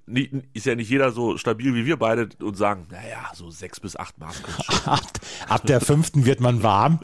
[0.55, 3.95] Ist ja nicht jeder so stabil wie wir beide und sagen, naja, so sechs bis
[3.97, 4.43] acht Maß.
[4.87, 5.01] Ab,
[5.49, 6.99] ab der fünften wird man warm.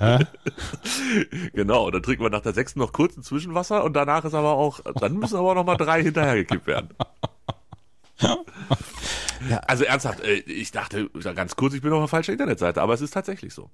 [1.52, 4.54] genau, dann trinken wir nach der sechsten noch kurz ein Zwischenwasser und danach ist aber
[4.54, 6.88] auch, dann müssen aber noch mal drei hinterhergekippt werden.
[9.66, 13.00] Also ernsthaft, äh, ich dachte ganz kurz, ich bin auf einer falschen Internetseite, aber es
[13.00, 13.70] ist tatsächlich so.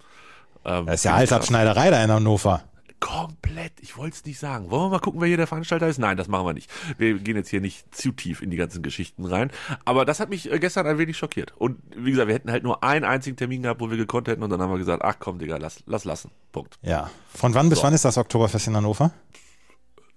[0.65, 2.63] Ähm, Das ist ja Alltagsschneiderei da in Hannover.
[2.99, 3.73] Komplett.
[3.83, 4.71] Ich wollte es nicht sagen.
[4.71, 5.99] Wollen wir mal gucken, wer hier der Veranstalter ist?
[5.99, 6.71] Nein, das machen wir nicht.
[6.97, 9.51] Wir gehen jetzt hier nicht zu tief in die ganzen Geschichten rein.
[9.85, 11.53] Aber das hat mich äh, gestern ein wenig schockiert.
[11.59, 14.43] Und wie gesagt, wir hätten halt nur einen einzigen Termin gehabt, wo wir gekonnt hätten.
[14.43, 16.31] Und dann haben wir gesagt, ach komm, Digga, lass, lass lassen.
[16.53, 16.79] Punkt.
[16.83, 17.11] Ja.
[17.35, 17.85] Von wann bis So.
[17.85, 19.13] wann ist das Oktoberfest in Hannover?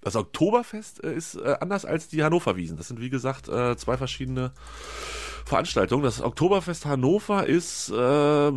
[0.00, 2.76] Das Oktoberfest äh, ist äh, anders als die Hannover-Wiesen.
[2.76, 4.52] Das sind, wie gesagt, äh, zwei verschiedene
[5.44, 6.02] Veranstaltungen.
[6.02, 8.52] Das Oktoberfest Hannover ist, äh,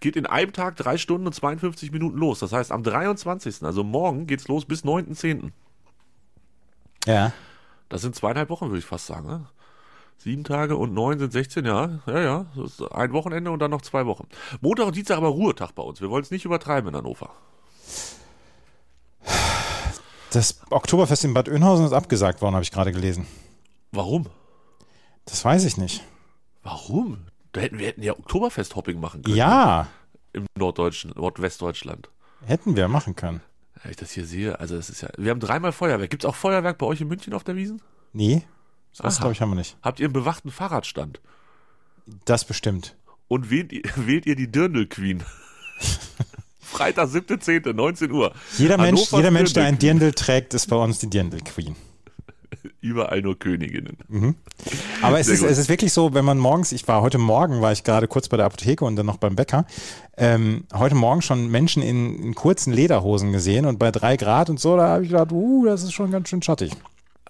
[0.00, 2.40] geht in einem Tag drei Stunden und 52 Minuten los.
[2.40, 5.52] Das heißt, am 23., also morgen, geht's los bis 9.10.
[7.06, 7.32] Ja.
[7.88, 9.28] Das sind zweieinhalb Wochen, würde ich fast sagen.
[9.28, 9.46] Ne?
[10.18, 12.00] Sieben Tage und neun sind 16, ja.
[12.06, 12.46] Ja, ja.
[12.56, 14.26] Das ist ein Wochenende und dann noch zwei Wochen.
[14.60, 16.00] Montag und Dienstag aber Ruhetag bei uns.
[16.00, 17.30] Wir wollen es nicht übertreiben in Hannover.
[20.34, 23.24] Das Oktoberfest in Bad Oeynhausen ist abgesagt worden, habe ich gerade gelesen.
[23.92, 24.26] Warum?
[25.26, 26.02] Das weiß ich nicht.
[26.64, 27.26] Warum?
[27.52, 29.36] Da hätten, wir hätten ja Oktoberfest-Hopping machen können.
[29.36, 29.86] Ja,
[30.32, 32.10] Im norddeutschen, Nordwestdeutschland.
[32.44, 33.42] hätten wir machen können.
[33.80, 35.08] Wenn ich das hier sehe, also das ist ja.
[35.16, 36.10] Wir haben dreimal Feuerwerk.
[36.10, 37.80] Gibt es auch Feuerwerk bei euch in München auf der Wiesen?
[38.12, 38.42] Nee,
[38.98, 39.76] das glaube ich haben wir nicht.
[39.82, 41.20] Habt ihr einen bewachten Fahrradstand?
[42.24, 42.96] Das bestimmt.
[43.28, 45.22] Und wählt ihr, wählt ihr die Dirndl Queen?
[46.74, 48.32] Freitag, 7.10., 19 Uhr.
[48.58, 51.54] Jeder Mensch, jeder Mensch, der ein Dirndl trägt, ist bei uns die Dirndl Queen.
[51.54, 51.76] Queen.
[52.80, 53.96] Überall nur Königinnen.
[55.02, 57.72] Aber es ist, es ist wirklich so, wenn man morgens, ich war heute Morgen, war
[57.72, 59.66] ich gerade kurz bei der Apotheke und dann noch beim Bäcker,
[60.16, 64.60] ähm, heute Morgen schon Menschen in, in kurzen Lederhosen gesehen und bei drei Grad und
[64.60, 66.72] so, da habe ich gedacht, uh, das ist schon ganz schön schattig.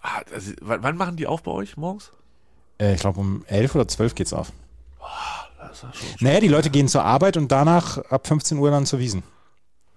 [0.02, 2.10] Ah, also, wann, machen die auf bei euch morgens?
[2.78, 4.52] Äh, ich glaube, um elf oder zwölf geht's auf.
[5.72, 8.98] Ist schon Naja, die Leute gehen zur Arbeit und danach ab 15 Uhr dann zur
[8.98, 9.22] Wiesen.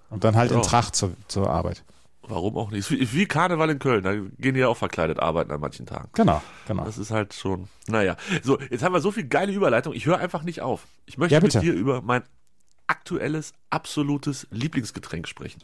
[0.09, 0.63] Und dann halt in Ja.
[0.63, 1.83] Tracht zur, zur Arbeit.
[2.29, 2.89] Warum auch nicht?
[2.91, 6.09] Wie, Karneval in Köln, da gehen die ja auch verkleidet arbeiten an manchen Tagen.
[6.13, 6.83] Genau, genau.
[6.83, 8.17] Das ist halt schon, naja.
[8.43, 10.87] So, jetzt haben wir so viel geile Überleitung, ich höre einfach nicht auf.
[11.05, 12.23] Ich möchte Ja, mit dir über mein
[12.87, 15.61] aktuelles, absolutes Lieblingsgetränk sprechen.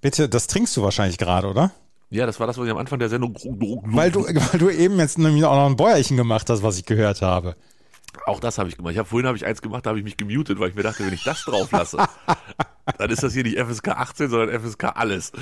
[0.00, 1.72] Bitte, das trinkst du wahrscheinlich gerade, oder?
[2.10, 3.34] Ja, das war das, was ich am Anfang der Sendung.
[3.84, 6.86] Weil du, weil du eben jetzt nämlich auch noch ein Bäuerchen gemacht hast, was ich
[6.86, 7.54] gehört habe.
[8.28, 8.92] Auch das habe ich gemacht.
[8.92, 10.82] Ich habe vorhin habe ich eins gemacht, da habe ich mich gemutet, weil ich mir
[10.82, 11.96] dachte, wenn ich das drauf lasse,
[12.98, 15.32] dann ist das hier nicht FSK 18, sondern FSK alles.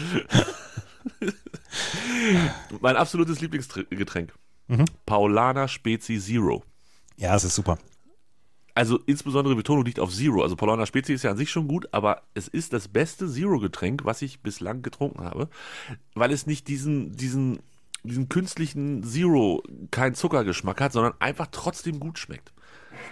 [2.80, 4.32] mein absolutes Lieblingsgetränk.
[4.68, 4.84] Mhm.
[5.04, 6.62] Paulaner Spezi Zero.
[7.16, 7.78] Ja, es ist super.
[8.74, 10.42] Also insbesondere Betonung liegt auf Zero.
[10.42, 14.04] Also Paulaner Spezi ist ja an sich schon gut, aber es ist das beste Zero-Getränk,
[14.04, 15.48] was ich bislang getrunken habe,
[16.14, 17.58] weil es nicht diesen, diesen,
[18.04, 22.52] diesen künstlichen Zero, kein Zuckergeschmack hat, sondern einfach trotzdem gut schmeckt.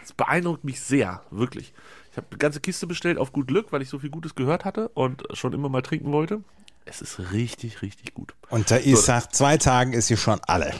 [0.05, 1.73] Es beeindruckt mich sehr, wirklich.
[2.11, 4.65] Ich habe eine ganze Kiste bestellt auf gut Glück, weil ich so viel Gutes gehört
[4.65, 6.43] hatte und schon immer mal trinken wollte.
[6.85, 8.35] Es ist richtig, richtig gut.
[8.51, 10.73] Und da ist nach zwei Tagen ist sie schon alle.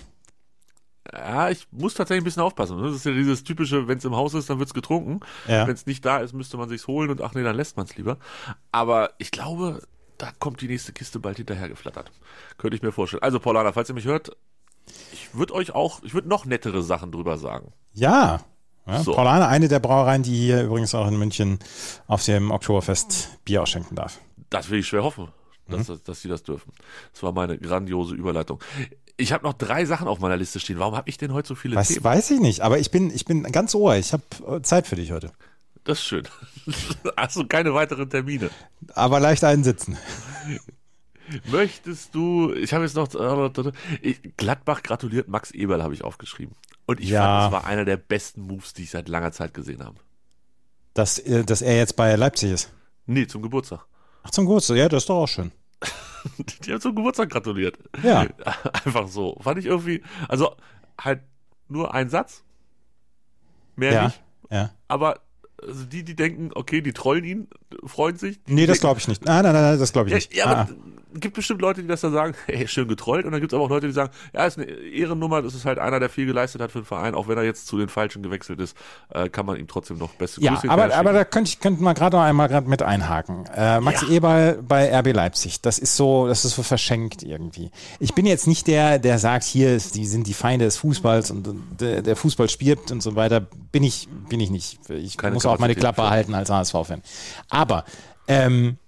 [1.11, 2.77] Ja, ich muss tatsächlich ein bisschen aufpassen.
[2.77, 2.85] ne?
[2.87, 5.21] Das ist ja dieses typische, wenn es im Haus ist, dann wird's getrunken.
[5.49, 5.67] Ja.
[5.67, 7.87] Wenn es nicht da ist, müsste man sich's holen und ach nee, dann lässt man
[7.87, 8.19] es lieber.
[8.73, 9.83] Aber ich glaube,
[10.19, 12.13] da kommt die nächste Kiste bald hinterher geflattert.
[12.59, 13.23] Könnte ich mir vorstellen.
[13.23, 14.37] Also Paulana, falls ihr mich hört,
[15.13, 17.73] ich würde euch auch, ich würde noch nettere Sachen drüber sagen.
[17.93, 18.41] Ja.
[18.87, 19.15] Ja So.
[19.15, 21.59] Paulane, eine der Brauereien, die hier übrigens auch in München
[22.07, 24.19] auf dem Oktoberfest Bier ausschenken darf.
[24.51, 25.29] Das will ich schwer hoffen,
[25.69, 26.01] dass, Mhm.
[26.05, 26.73] dass sie das dürfen.
[27.13, 28.61] Das war meine grandiose Überleitung.
[29.17, 30.79] Ich habe noch drei Sachen auf meiner Liste stehen.
[30.79, 32.03] Warum habe ich denn heute so viele Was Themen?
[32.05, 33.95] weiß ich nicht, aber ich bin, ich bin ganz ohr.
[33.97, 35.31] Ich habe Zeit für dich heute.
[35.85, 36.27] Das ist schön.
[37.17, 38.51] Hast du keine weiteren Termine?
[38.95, 39.97] Aber leicht einsitzen.
[41.51, 43.09] Möchtest du, ich habe jetzt noch,
[44.03, 46.55] ich, Gladbach gratuliert Max Eberl, habe ich aufgeschrieben.
[46.87, 47.21] Und ich Ja.
[47.23, 49.97] fand, das war einer der besten Moves, die ich seit langer Zeit gesehen habe.
[50.95, 52.73] Dass, äh, dass er jetzt bei Leipzig ist.
[53.07, 53.85] Nee, zum Geburtstag.
[54.23, 54.77] Ach, zum Geburtstag.
[54.77, 55.53] Ja, das ist doch auch schön.
[56.65, 57.79] Die haben zum Geburtstag gratuliert.
[58.03, 58.27] Ja.
[58.85, 59.37] Einfach so.
[59.43, 60.57] Fand ich irgendwie, also
[61.01, 61.21] halt
[61.69, 62.43] nur ein Satz.
[63.77, 64.05] Mehr Ja.
[64.07, 64.23] nicht.
[64.51, 64.71] Ja.
[64.89, 65.21] Aber
[65.67, 67.49] also die, die denken, okay, die trollen ihn,
[67.85, 68.41] freuen sich.
[68.47, 69.25] Nee, das glaube ich nicht.
[69.25, 70.35] Nein, nein, nein, das glaube ich Ja, nicht.
[70.35, 70.69] ja Ah, aber
[71.21, 73.25] gibt bestimmt Leute, die das dann sagen, hey, schön getrollt.
[73.25, 75.65] Und dann gibt es aber auch Leute, die sagen, ja, ist eine Ehrennummer, das ist
[75.65, 77.89] halt einer, der viel geleistet hat für den Verein, auch wenn er jetzt zu den
[77.89, 78.77] Falschen gewechselt ist,
[79.11, 81.83] äh, kann man ihm trotzdem noch beste Ja, Grüße aber, aber da könnte ich könnte
[81.85, 83.45] mal gerade noch einmal gerade mit einhaken.
[83.55, 84.09] Äh, Max Ja.
[84.09, 87.71] Eberl bei RB Leipzig, das ist so, das ist so verschenkt irgendwie.
[88.01, 91.47] Ich bin jetzt nicht der, der sagt, hier die sind die Feinde des Fußballs und,
[91.47, 93.41] und der, der Fußball stirbt und so weiter.
[93.71, 94.79] Bin ich, bin ich nicht.
[94.91, 96.11] Ich Keine muss auch meine Kapazität Klappe für.
[96.11, 97.03] halten als HSV-Fan.
[97.49, 97.85] Aber
[98.29, 98.79] ähm,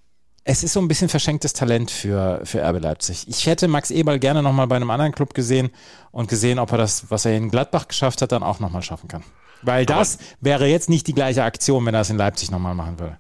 [0.45, 3.27] es ist so ein bisschen verschenktes Talent für, für RB Leipzig.
[3.29, 5.71] Ich hätte Max Eberl gerne nochmal bei einem anderen Club gesehen
[6.13, 9.09] und gesehen, ob er das, was er in Gladbach geschafft hat, dann auch nochmal schaffen
[9.09, 9.25] kann.
[9.63, 12.99] Weil das wäre jetzt nicht die gleiche Aktion, wenn er es in Leipzig nochmal machen
[13.01, 13.19] würde.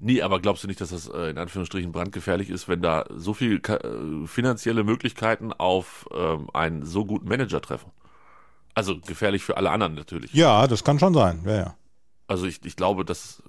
[0.00, 3.34] Nee, aber glaubst du nicht, dass das äh, in Anführungsstrichen brandgefährlich ist, wenn da so
[3.34, 7.90] viel äh, finanzielle Möglichkeiten auf ähm, einen so guten Manager treffen?
[8.74, 10.32] Also gefährlich für alle anderen natürlich.
[10.32, 11.42] Ja, das kann schon sein.
[11.44, 11.74] Ja, ja.
[12.28, 13.42] Also ich, ich glaube, dass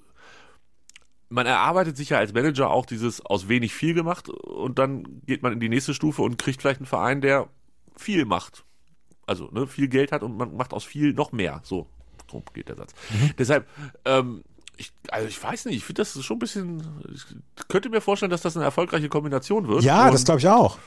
[1.28, 5.42] man erarbeitet sich ja als Manager auch dieses aus wenig viel gemacht und dann geht
[5.44, 7.46] man in die nächste Stufe und kriegt vielleicht einen Verein, der
[7.96, 8.64] viel macht.
[9.26, 11.60] Also ne, viel Geld hat und man macht aus viel noch mehr.
[11.62, 11.86] So,
[12.30, 12.94] so geht der Satz.
[13.38, 13.68] Deshalb,
[14.04, 14.42] ähm,
[14.76, 16.82] ich, also ich weiß nicht, ich finde das schon ein bisschen,
[17.14, 17.22] ich
[17.68, 19.84] könnte mir vorstellen, dass das eine erfolgreiche Kombination wird.
[19.84, 20.78] Ja, das glaube ich auch.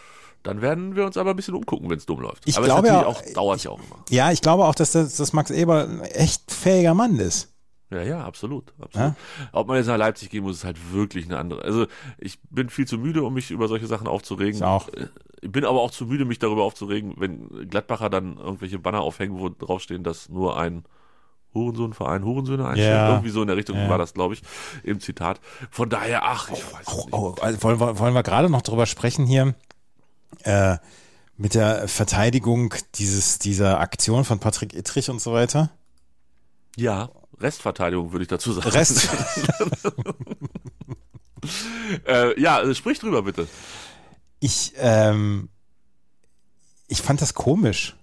[0.42, 2.44] Dann werden wir uns aber ein bisschen umgucken, wenn es dumm läuft.
[2.46, 4.04] Ich aber glaube ja- auch, dauert ja auch immer.
[4.10, 7.53] Ja, ich glaube auch, dass, das, dass Max Eberl ein echt fähiger Mann ist.
[7.94, 8.74] Ja, ja, absolut.
[8.82, 9.14] absolut.
[9.52, 11.62] Ob man jetzt nach Leipzig gehen muss, ist halt wirklich eine andere.
[11.64, 11.86] Also
[12.18, 14.56] ich bin viel zu müde, um mich über solche Sachen aufzuregen.
[14.58, 14.88] Ich auch.
[14.90, 15.08] Äh,
[15.42, 19.38] Ich bin aber auch zu müde, mich darüber aufzuregen, wenn Gladbacher dann irgendwelche Banner aufhängen,
[19.40, 20.84] wo draufstehen, dass nur ein
[21.54, 22.90] Hurensohnverein Hurensöhne einstellt.
[22.96, 23.10] Ja.
[23.10, 23.88] Irgendwie so in der Richtung Ja.
[23.90, 24.42] war das, glaube ich,
[24.84, 25.40] im Zitat.
[25.70, 27.14] Von daher, ach, ich weiß es nicht.
[27.14, 29.54] Oh, also wollen, wir, wollen wir gerade noch drüber sprechen hier
[30.44, 30.78] äh,
[31.38, 35.70] mit der Verteidigung dieses, dieser Aktion von Patrick Ittrich und so weiter?
[36.76, 37.10] Ja,
[37.40, 38.70] Restverteidigung würde ich dazu sagen.
[38.70, 39.10] Rest.
[42.08, 43.48] äh, ja, äh, sprich drüber bitte.
[44.40, 45.50] Ich, ähm,
[46.88, 47.96] ich fand das komisch.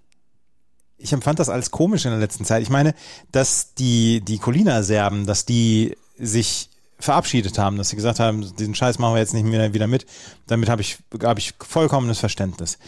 [0.98, 2.62] Ich empfand das als komisch in der letzten Zeit.
[2.62, 2.94] Ich meine,
[3.32, 8.98] dass die, die Colina-Serben, dass die sich verabschiedet haben, dass sie gesagt haben, diesen Scheiß
[8.98, 10.04] machen wir jetzt nicht mehr wieder mit.
[10.46, 12.78] Damit habe ich, habe ich vollkommenes Verständnis.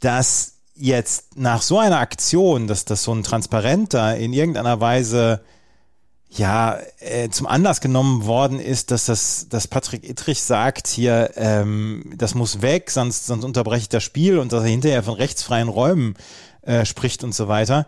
[0.00, 5.42] Dass jetzt nach so einer Aktion, dass das so ein Transparenter in irgendeiner Weise
[6.34, 12.14] ja, äh, zum Anlass genommen worden ist, dass das, dass Patrick Ittrich sagt hier, ähm,
[12.16, 15.68] das muss weg, sonst, sonst unterbreche ich das Spiel und dass er hinterher von rechtsfreien
[15.68, 16.14] Räumen
[16.62, 17.86] äh, spricht und so weiter.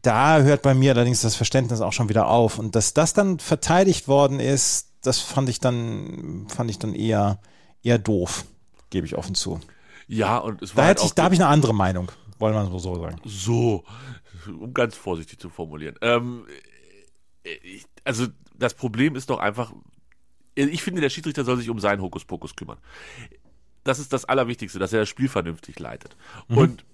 [0.00, 2.58] Da hört bei mir allerdings das Verständnis auch schon wieder auf.
[2.58, 7.38] Und dass das dann verteidigt worden ist, das fand ich dann, fand ich dann eher,
[7.82, 8.46] eher doof,
[8.88, 9.60] gebe ich offen zu.
[10.06, 12.10] Ja, und es Da, war halt hätte ich, auch da habe ich eine andere Meinung,
[12.38, 13.20] wollen wir so sagen.
[13.24, 13.84] So,
[14.46, 15.96] um ganz vorsichtig zu formulieren.
[16.02, 16.46] Ähm,
[17.42, 19.72] ich, also das Problem ist doch einfach,
[20.54, 22.78] ich finde, der Schiedsrichter soll sich um seinen Hokuspokus kümmern.
[23.82, 26.16] Das ist das Allerwichtigste, dass er das Spiel vernünftig leitet.
[26.48, 26.84] Und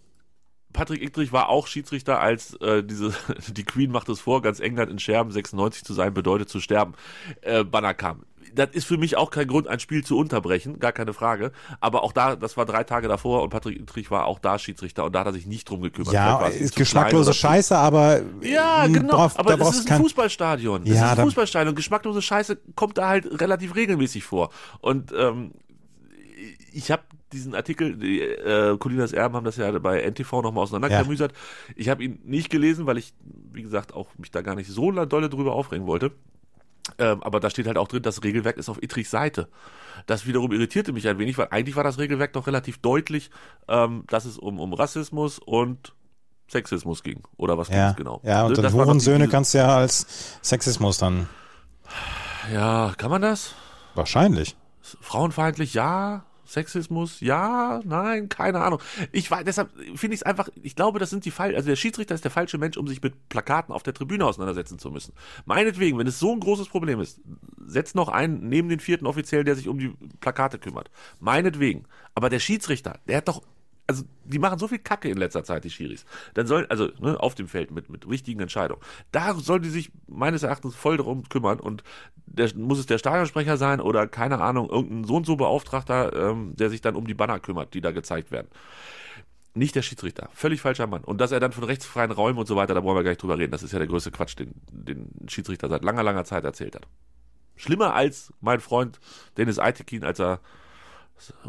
[0.73, 3.13] Patrick Ittrich war auch Schiedsrichter, als äh, diese
[3.49, 6.95] die Queen macht es vor, ganz England in Scherben 96 zu sein bedeutet zu sterben.
[7.43, 8.25] Äh, Banner kam.
[8.55, 11.53] Das ist für mich auch kein Grund, ein Spiel zu unterbrechen, gar keine Frage.
[11.81, 15.05] Aber auch da, das war drei Tage davor und Patrick Ittrich war auch da Schiedsrichter
[15.05, 16.13] und da hat er sich nicht drum gekümmert.
[16.13, 19.17] Ja, es ist geschmacklose Scheiße, aber ja, mh, genau.
[19.17, 20.85] brauch- aber da das brauchst ist ein Fußballstadion.
[20.85, 21.75] Das Ja, ist da- ein Fußballstadion.
[21.75, 24.51] Geschmacklose Scheiße kommt da halt relativ regelmäßig vor.
[24.81, 25.53] Und ähm,
[26.73, 31.33] ich habe diesen Artikel, die äh, Colinas Erben haben das ja bei NTV nochmal auseinanderklamüsert.
[31.77, 33.13] Ich habe ihn nicht gelesen, weil ich,
[33.53, 36.13] wie gesagt, auch mich da gar nicht so dolle drüber aufregen wollte.
[36.99, 39.49] Ähm, aber da steht halt auch drin, das Regelwerk ist auf Ittrichs Seite.
[40.07, 43.31] Das wiederum irritierte mich ein wenig, weil eigentlich war das Regelwerk doch relativ deutlich,
[43.69, 45.95] ähm, dass es um, um Rassismus und
[46.51, 47.23] Sexismus ging.
[47.37, 48.21] Oder was ging Ja, es genau?
[48.25, 51.29] ja und dann Hurensöhne kannst du ja als Sexismus dann
[52.53, 53.55] Ja, kann man das?
[53.95, 54.57] wahrscheinlich.
[55.01, 56.25] Frauenfeindlich, ja.
[56.51, 58.81] Sexismus, ja, nein, keine Ahnung.
[59.13, 61.77] Ich weiß, deshalb finde ich es einfach, ich glaube, das sind die Fall, also der
[61.77, 65.15] Schiedsrichter ist der falsche Mensch, um sich mit Plakaten auf der Tribüne auseinandersetzen zu müssen.
[65.45, 67.21] Meinetwegen, wenn es so ein großes Problem ist,
[67.67, 70.91] setzt noch einen neben den vierten Offiziell, der sich um die Plakate kümmert.
[71.21, 71.85] Meinetwegen.
[72.15, 73.43] Aber der Schiedsrichter, der hat doch
[73.91, 76.05] also die machen so viel Kacke in letzter Zeit, die Schiris.
[76.35, 78.81] Dann sollen, also ne, auf dem Feld mit, mit richtigen Entscheidungen.
[79.11, 81.83] Da sollen die sich meines Erachtens voll darum kümmern und
[82.27, 86.55] der, muss es der Stadionsprecher sein oder keine Ahnung, irgendein so und so Beauftragter, ähm,
[86.55, 88.47] der sich dann um die Banner kümmert, die da gezeigt werden.
[89.55, 90.29] Nicht der Schiedsrichter.
[90.33, 91.03] Völlig falscher Mann.
[91.03, 93.23] Und dass er dann von rechtsfreien Räumen und so weiter, da brauchen wir gar nicht
[93.23, 93.51] drüber reden.
[93.51, 96.87] Das ist ja der größte Quatsch, den, den Schiedsrichter seit langer, langer Zeit erzählt hat.
[97.57, 99.01] Schlimmer als mein Freund
[99.37, 100.39] Dennis Eitekin, als er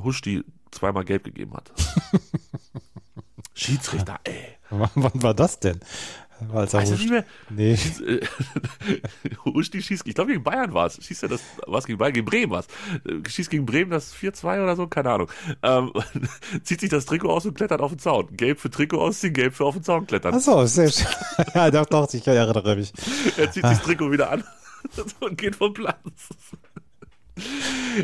[0.04, 1.72] Huschti zweimal gelb gegeben hat.
[3.53, 4.57] Schiedsrichter, ey.
[4.69, 5.80] Wann, wann war das denn?
[6.53, 7.24] Als er Husch- nicht mehr?
[7.49, 7.78] Nee.
[9.45, 11.03] Huschti schießt, ich glaube gegen Bayern war es.
[11.05, 12.13] Schießt er das, was gegen Bayern?
[12.13, 13.32] Gegen Bremen war es.
[13.32, 14.88] Schießt gegen Bremen das 4-2 oder so?
[14.88, 15.30] Keine Ahnung.
[15.61, 15.91] Ähm,
[16.63, 18.36] zieht sich das Trikot aus und klettert auf den Zaun.
[18.36, 20.34] Gelb für Trikot ausziehen, gelb für auf den Zaun klettern.
[20.34, 21.05] Achso, sehr schön.
[21.53, 22.91] ja, doch, doch, ich erinnere mich.
[23.38, 24.43] Er zieht sich das Trikot wieder an
[25.19, 25.99] und geht vom Platz.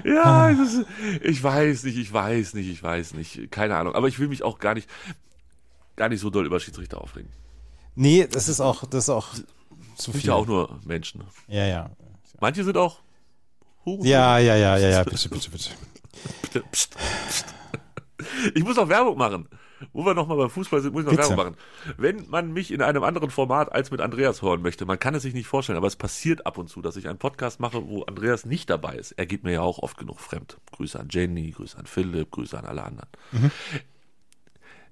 [0.06, 0.86] Ja, das ist,
[1.24, 3.52] ich weiß nicht, ich weiß nicht, ich weiß nicht.
[3.52, 3.96] Keine Ahnung.
[3.96, 4.90] Aber ich will mich auch gar nicht,
[5.96, 7.32] gar nicht so doll über Schiedsrichter aufregen.
[7.96, 9.34] Nee, das ist auch, das ist auch
[9.96, 10.30] zu Sind viel.
[10.30, 11.24] ja auch nur Menschen.
[11.48, 11.90] ja, ja.
[12.40, 13.00] Manche sind auch
[13.84, 14.06] Huren.
[14.06, 15.70] Ja, ja, ja, ja, ja, bitte, bitte, bitte.
[16.42, 16.96] Bitte, pst,
[17.30, 17.46] pst.
[18.56, 19.48] Ich muss noch Werbung machen.
[19.94, 21.30] Wo wir nochmal beim Fußball sind, muss ich noch Bitte.
[21.30, 21.58] Werbung machen.
[21.98, 25.24] Wenn man mich in einem anderen Format als mit Andreas hören möchte, man kann es
[25.24, 28.04] sich nicht vorstellen, aber es passiert ab und zu, dass ich einen Podcast mache, wo
[28.04, 29.12] Andreas nicht dabei ist.
[29.14, 30.58] Er geht mir ja auch oft genug fremd.
[30.72, 33.10] Grüße an Jenny, Grüße an Philipp, Grüße an alle anderen.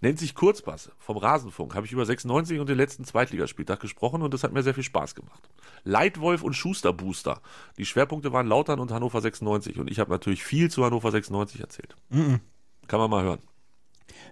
[0.02, 1.74] Nennt sich Kurzpass vom Rasenfunk.
[1.74, 4.84] Habe ich über 96 und den letzten Zweitligaspieltag gesprochen und das hat mir sehr viel
[4.84, 5.50] Spaß gemacht.
[5.84, 7.42] Leitwolf und Schuster Booster.
[7.78, 11.62] Die Schwerpunkte waren Lautern und Hannover 96 und ich habe natürlich viel zu Hannover 96
[11.62, 11.96] erzählt.
[12.88, 13.40] Kann man mal hören.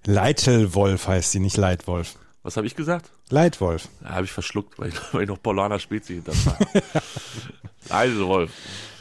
[0.06, 2.16] Leitelwolf heißt sie, nicht Leitwolf.
[2.44, 3.10] Was habe ich gesagt?
[3.30, 3.88] Leitwolf.
[4.02, 6.58] Da habe ich verschluckt, weil ich, weil ich noch Paulaner Spezi hinter war.
[7.90, 8.52] also Wolf.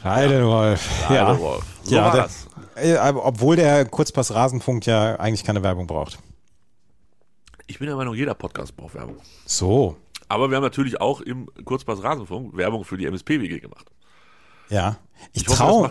[0.05, 0.89] Leitelwolf.
[1.11, 1.27] Ja.
[1.29, 1.65] Also Wolf.
[1.83, 2.47] So ja, war der, das.
[2.77, 6.19] äh, obwohl der Kurzpass Rasenfunk ja eigentlich keine Werbung braucht.
[7.67, 9.17] Ich bin der Meinung, jeder Podcast braucht Werbung.
[9.47, 9.97] So.
[10.29, 13.91] Aber wir haben natürlich auch im Kurzpass Rasenfunk Werbung für die MSP-WG gemacht.
[14.69, 14.97] Ja.
[15.33, 15.91] Ich, Ich traue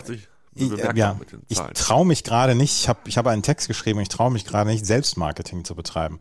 [0.54, 2.80] ich, äh, ja, ich traue mich gerade nicht.
[2.80, 6.20] Ich habe ich hab einen Text geschrieben ich traue mich gerade nicht, Selbstmarketing zu betreiben.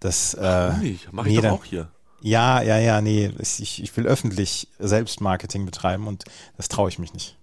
[0.00, 1.88] Das, äh, Nicht, mach ich nee, doch auch hier.
[2.20, 3.32] Ja, ja, ja, nee.
[3.38, 6.24] Ich, ich will öffentlich Selbstmarketing betreiben und
[6.56, 7.36] das traue ich mich nicht.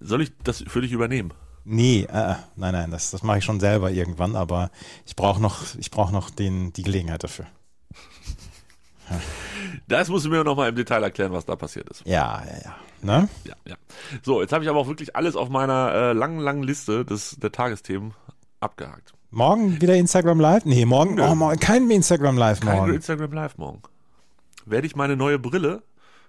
[0.00, 1.32] Soll ich das für dich übernehmen?
[1.64, 4.70] Nee, äh, nein, nein, das, das mache ich schon selber irgendwann, aber
[5.04, 7.46] ich brauche noch, ich brauche noch den, die Gelegenheit dafür.
[9.88, 12.02] Das musst du mir noch mal im Detail erklären, was da passiert ist.
[12.06, 12.76] Ja, ja, ja.
[13.02, 13.28] Ne?
[13.44, 13.76] Ja, ja.
[14.22, 17.36] So, jetzt habe ich aber auch wirklich alles auf meiner äh, langen, langen Liste des,
[17.36, 18.14] der Tagesthemen
[18.60, 19.12] abgehakt.
[19.30, 20.64] Morgen wieder Instagram Live?
[20.64, 22.94] Nee, morgen, oh, morgen kein Instagram Live Kein morgen.
[22.94, 23.82] Instagram Live morgen.
[24.64, 25.82] Werde ich meine neue Brille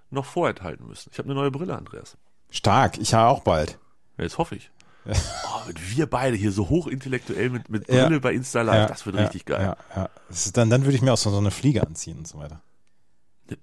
[0.10, 1.10] noch vorenthalten müssen.
[1.12, 2.18] Ich habe eine neue Brille, Andreas.
[2.50, 3.80] Stark, ich habe auch bald.
[4.18, 4.72] Ja, jetzt hoffe ich.
[5.46, 8.06] Oh, wir beide hier so hochintellektuell mit, mit Ja.
[8.06, 9.76] Brille bei Insta Live, das wird ja, richtig geil.
[9.96, 10.10] Ja, ja.
[10.54, 12.62] Dann, dann würde ich mir auch so, so eine Fliege anziehen und so weiter.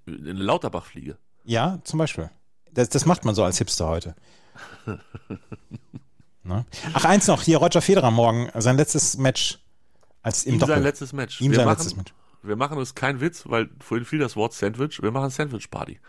[0.07, 1.17] Eine Lauterbach-Fliege.
[1.43, 2.29] Ja, zum Beispiel.
[2.71, 4.15] Das, das macht man so als Hipster heute.
[6.43, 6.65] ne?
[6.93, 9.59] Ach, eins noch, hier Roger Federer morgen, sein letztes Match
[10.21, 10.75] als im Ihm Doppel.
[10.75, 11.41] sein letztes Match.
[11.41, 12.13] Ihm wir sein machen, letztes Match.
[12.41, 15.01] Wir machen es kein Witz, weil vorhin fiel das Wort Sandwich.
[15.01, 15.99] Wir machen Sandwich-Party.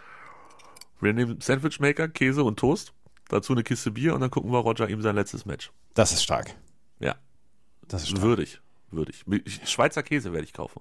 [1.00, 2.92] Wir nehmen Sandwich-Maker, Käse und Toast,
[3.28, 5.70] dazu eine Kiste Bier und dann gucken wir Roger ihm sein letztes Match.
[5.94, 6.54] Das ist stark.
[7.00, 7.14] Ja,
[7.88, 8.22] Das ist stark.
[8.22, 8.60] würdig.
[8.90, 9.24] Würdig.
[9.64, 10.80] Schweizer Käse werde ich kaufen.